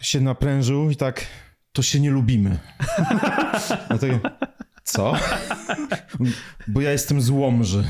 [0.00, 1.26] się naprężył i tak,
[1.72, 2.58] to się nie lubimy.
[3.88, 4.20] Dlatego,
[4.84, 5.14] co?
[6.68, 7.84] Bo ja jestem z Łomży.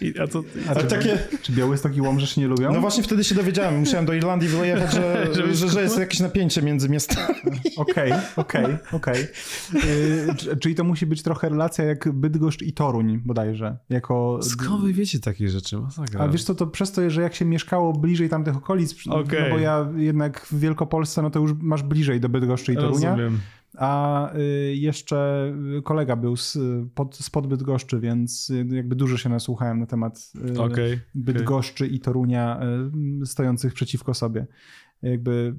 [0.00, 1.18] I, a to, a czy, takie...
[1.42, 2.72] czy Białystok i Łomżesz nie lubią?
[2.72, 3.78] No właśnie wtedy się dowiedziałem.
[3.78, 7.34] Musiałem do Irlandii wyjechać, że, że, że jest jakieś napięcie między miastami.
[7.76, 9.26] Okej, okej, okej.
[10.60, 13.76] Czyli to musi być trochę relacja jak Bydgoszcz i Toruń bodajże.
[13.90, 14.40] Jako...
[14.42, 15.78] Skąd wy wiecie takie rzeczy?
[15.78, 16.20] Masakra.
[16.20, 19.42] A wiesz co, to przez to, że jak się mieszkało bliżej tamtych okolic, okay.
[19.42, 23.10] no bo ja jednak w Wielkopolsce, no to już masz bliżej do Bydgoszczy i Torunia.
[23.10, 23.40] Rozumiem
[23.78, 25.52] a y, jeszcze
[25.84, 26.58] kolega był z,
[26.94, 31.96] pod, spod Bydgoszczy, więc jakby dużo się nasłuchałem na temat y, okay, Bydgoszczy okay.
[31.96, 32.60] i Torunia
[33.22, 34.46] y, stojących przeciwko sobie
[35.02, 35.54] jakby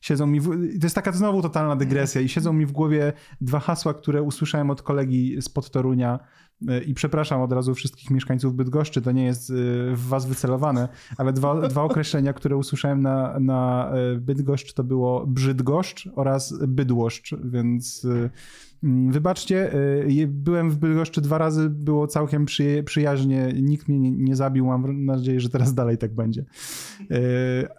[0.00, 0.48] siedzą mi, w...
[0.80, 4.70] to jest taka znowu totalna dygresja i siedzą mi w głowie dwa hasła, które usłyszałem
[4.70, 6.18] od kolegi spod Torunia
[6.86, 9.52] i przepraszam od razu wszystkich mieszkańców Bydgoszczy, to nie jest
[9.92, 16.08] w was wycelowane, ale dwa, dwa określenia, które usłyszałem na, na Bydgoszcz to było Brzydgoszcz
[16.14, 18.06] oraz Bydłoszcz, więc
[19.10, 19.74] wybaczcie,
[20.08, 22.46] y, byłem w Bydgoszczy dwa razy, było całkiem
[22.84, 26.44] przyjaźnie, nikt mnie nie, zabił, mam nadzieję, że teraz dalej tak będzie.
[27.00, 27.14] Y,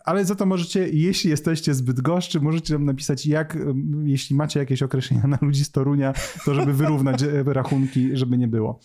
[0.05, 3.57] ale za to możecie, jeśli jesteście z Bydgoszczy, możecie nam napisać, jak,
[4.03, 6.13] jeśli macie jakieś określenia na ludzi z Torunia,
[6.45, 8.79] to żeby wyrównać e, rachunki, żeby nie było.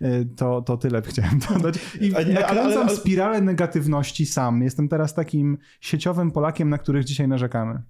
[0.00, 1.74] E, to, to tyle chciałem dodać.
[2.00, 4.62] I nakręcam spiralę negatywności sam.
[4.62, 7.82] Jestem teraz takim sieciowym Polakiem, na których dzisiaj narzekamy.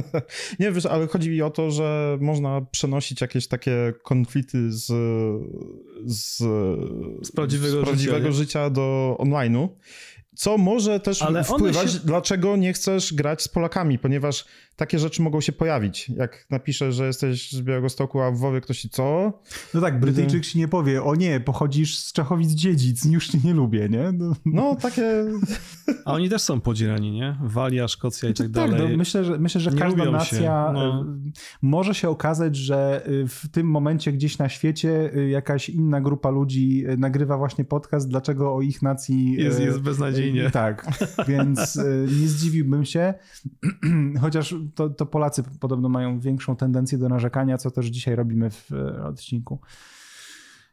[0.60, 4.86] Nie, wiesz, ale chodzi mi o to, że można przenosić jakieś takie konflikty z,
[6.06, 6.36] z,
[7.26, 9.68] z prawdziwego, z prawdziwego życia, życia do online'u
[10.38, 11.98] co może też Ale wpływać, się...
[12.04, 14.44] dlaczego nie chcesz grać z Polakami, ponieważ
[14.78, 16.08] takie rzeczy mogą się pojawić.
[16.08, 19.32] Jak napiszesz, że jesteś z Białegostoku, a w WoWie ktoś ci co?
[19.74, 23.54] No tak, Brytyjczyk ci nie powie, o nie, pochodzisz z Czechowic dziedzic, już cię nie
[23.54, 24.12] lubię, nie?
[24.12, 25.24] No, no takie...
[26.04, 27.36] A oni też są podzielani, nie?
[27.42, 28.80] Walia, Szkocja i tak, tak dalej.
[28.80, 31.00] Tak, no, myślę, że, myślę, że każda nacja no.
[31.00, 31.04] E,
[31.62, 36.30] może się okazać, że e, w tym momencie gdzieś na świecie e, jakaś inna grupa
[36.30, 39.32] ludzi nagrywa właśnie podcast, dlaczego o ich nacji...
[39.32, 40.50] Jest, jest beznadziejnie.
[40.50, 40.86] Tak,
[41.28, 41.76] więc
[42.20, 43.14] nie zdziwiłbym się,
[44.20, 48.70] chociaż to, to Polacy podobno mają większą tendencję do narzekania, co też dzisiaj robimy w
[49.04, 49.60] odcinku.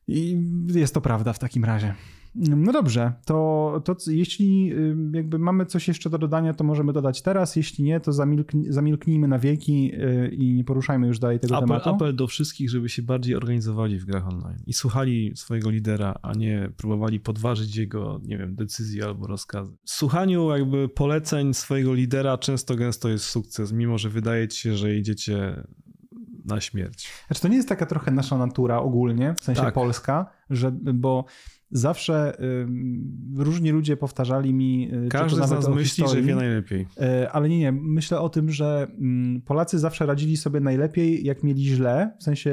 [0.07, 1.95] I jest to prawda w takim razie.
[2.35, 4.73] No dobrze, to, to jeśli
[5.13, 7.55] jakby mamy coś jeszcze do dodania, to możemy dodać teraz.
[7.55, 11.67] Jeśli nie, to zamilkni, zamilknijmy na wieki y, i nie poruszajmy już dalej tego apel,
[11.67, 11.89] tematu.
[11.89, 16.33] Apel do wszystkich, żeby się bardziej organizowali w grach online i słuchali swojego lidera, a
[16.33, 19.77] nie próbowali podważyć jego, nie wiem, decyzje albo rozkazy.
[19.85, 24.77] W słuchaniu jakby poleceń swojego lidera często gęsto jest sukces, mimo że wydaje ci się,
[24.77, 25.63] że idziecie
[26.45, 27.11] na śmierć.
[27.27, 29.73] Znaczy to nie jest taka trochę nasza natura ogólnie, w sensie tak.
[29.73, 31.25] polska, że, bo
[31.71, 32.67] zawsze y,
[33.43, 34.89] różni ludzie powtarzali mi.
[35.05, 36.81] Y, Każdy z nas myśli, historii, że wie najlepiej.
[36.81, 37.71] Y, ale nie, nie.
[37.71, 38.87] Myślę o tym, że
[39.37, 42.15] y, Polacy zawsze radzili sobie najlepiej, jak mieli źle.
[42.19, 42.51] W sensie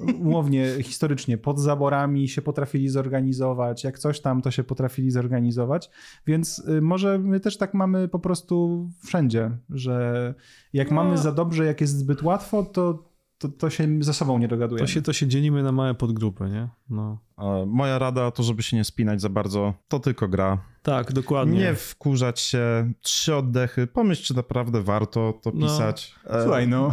[0.00, 3.84] y, umownie, historycznie, pod zaborami się potrafili zorganizować.
[3.84, 5.90] Jak coś tam, to się potrafili zorganizować.
[6.26, 10.34] Więc y, może my też tak mamy po prostu wszędzie, że
[10.72, 10.96] jak no.
[10.96, 14.80] mamy za dobrze, jak jest zbyt łatwo, to to, to się ze sobą nie dogaduje.
[14.80, 16.68] To się, to się dzielimy na małe podgrupy, nie?
[16.90, 17.18] No.
[17.66, 20.58] Moja rada to, żeby się nie spinać za bardzo, to tylko gra.
[20.82, 21.58] Tak, dokładnie.
[21.58, 25.66] Nie wkurzać się, trzy oddechy, pomyśl, czy naprawdę warto to no.
[25.66, 26.14] pisać.
[26.30, 26.42] No.
[26.42, 26.92] Słuchaj, no.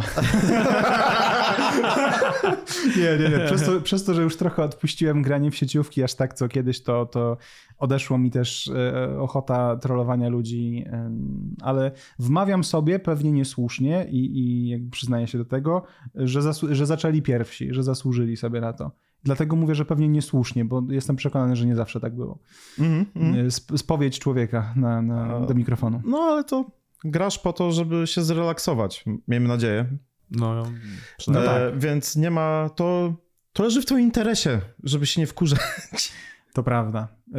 [2.96, 3.44] nie, nie, nie.
[3.46, 6.82] Przez to, przez to, że już trochę odpuściłem granie w sieciówki aż tak co kiedyś,
[6.82, 7.36] to, to
[7.78, 10.84] odeszło mi też e, ochota trollowania ludzi,
[11.60, 15.82] ale wmawiam sobie, pewnie niesłusznie i, i jakby przyznaję się do tego,
[16.14, 16.40] że,
[16.70, 18.90] że zaczęli pierwsi, że zasłużyli sobie na to.
[19.24, 22.38] Dlatego mówię, że pewnie niesłusznie, bo jestem przekonany, że nie zawsze tak było.
[22.78, 23.50] Mm, mm.
[23.50, 26.02] Spowiedź człowieka na, na, do mikrofonu.
[26.04, 26.64] No ale to
[27.04, 29.86] grasz po to, żeby się zrelaksować, miejmy nadzieję.
[30.30, 30.64] No,
[31.28, 31.78] no e, tak.
[31.78, 33.14] Więc nie ma, to,
[33.52, 36.12] to leży w twoim interesie, żeby się nie wkurzać.
[36.54, 37.08] To prawda.
[37.34, 37.38] E,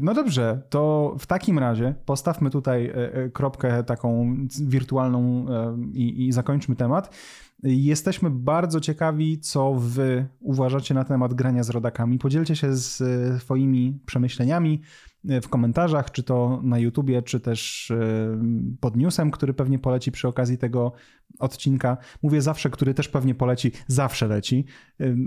[0.00, 5.46] no dobrze, to w takim razie postawmy tutaj e, kropkę taką wirtualną
[5.92, 7.14] i, i zakończmy temat.
[7.62, 12.18] Jesteśmy bardzo ciekawi, co wy uważacie na temat grania z rodakami.
[12.18, 14.80] Podzielcie się z e, swoimi przemyśleniami
[15.28, 17.96] e, w komentarzach, czy to na YouTubie, czy też e,
[18.80, 20.92] pod newsem, który pewnie poleci przy okazji tego
[21.38, 21.96] odcinka.
[22.22, 24.64] Mówię zawsze, który też pewnie poleci, zawsze leci,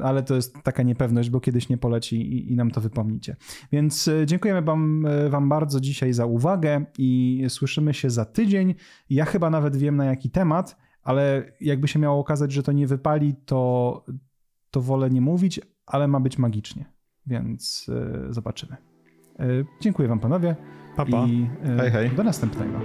[0.03, 3.35] ale to jest taka niepewność, bo kiedyś nie poleci i, nam to wypomnicie.
[3.71, 8.75] Więc dziękujemy wam, wam bardzo dzisiaj za uwagę i słyszymy się za tydzień.
[9.09, 12.87] Ja chyba nawet wiem na jaki temat ale jakby się miało okazać, że to nie
[12.87, 14.05] wypali, to,
[14.71, 16.85] to wolę nie mówić, ale ma być magicznie,
[17.25, 17.89] więc
[18.29, 18.77] y, zobaczymy.
[19.39, 20.55] Y, dziękuję wam panowie.
[20.95, 21.25] Papa.
[21.27, 22.09] I y, hej, hej.
[22.09, 22.79] do następnego.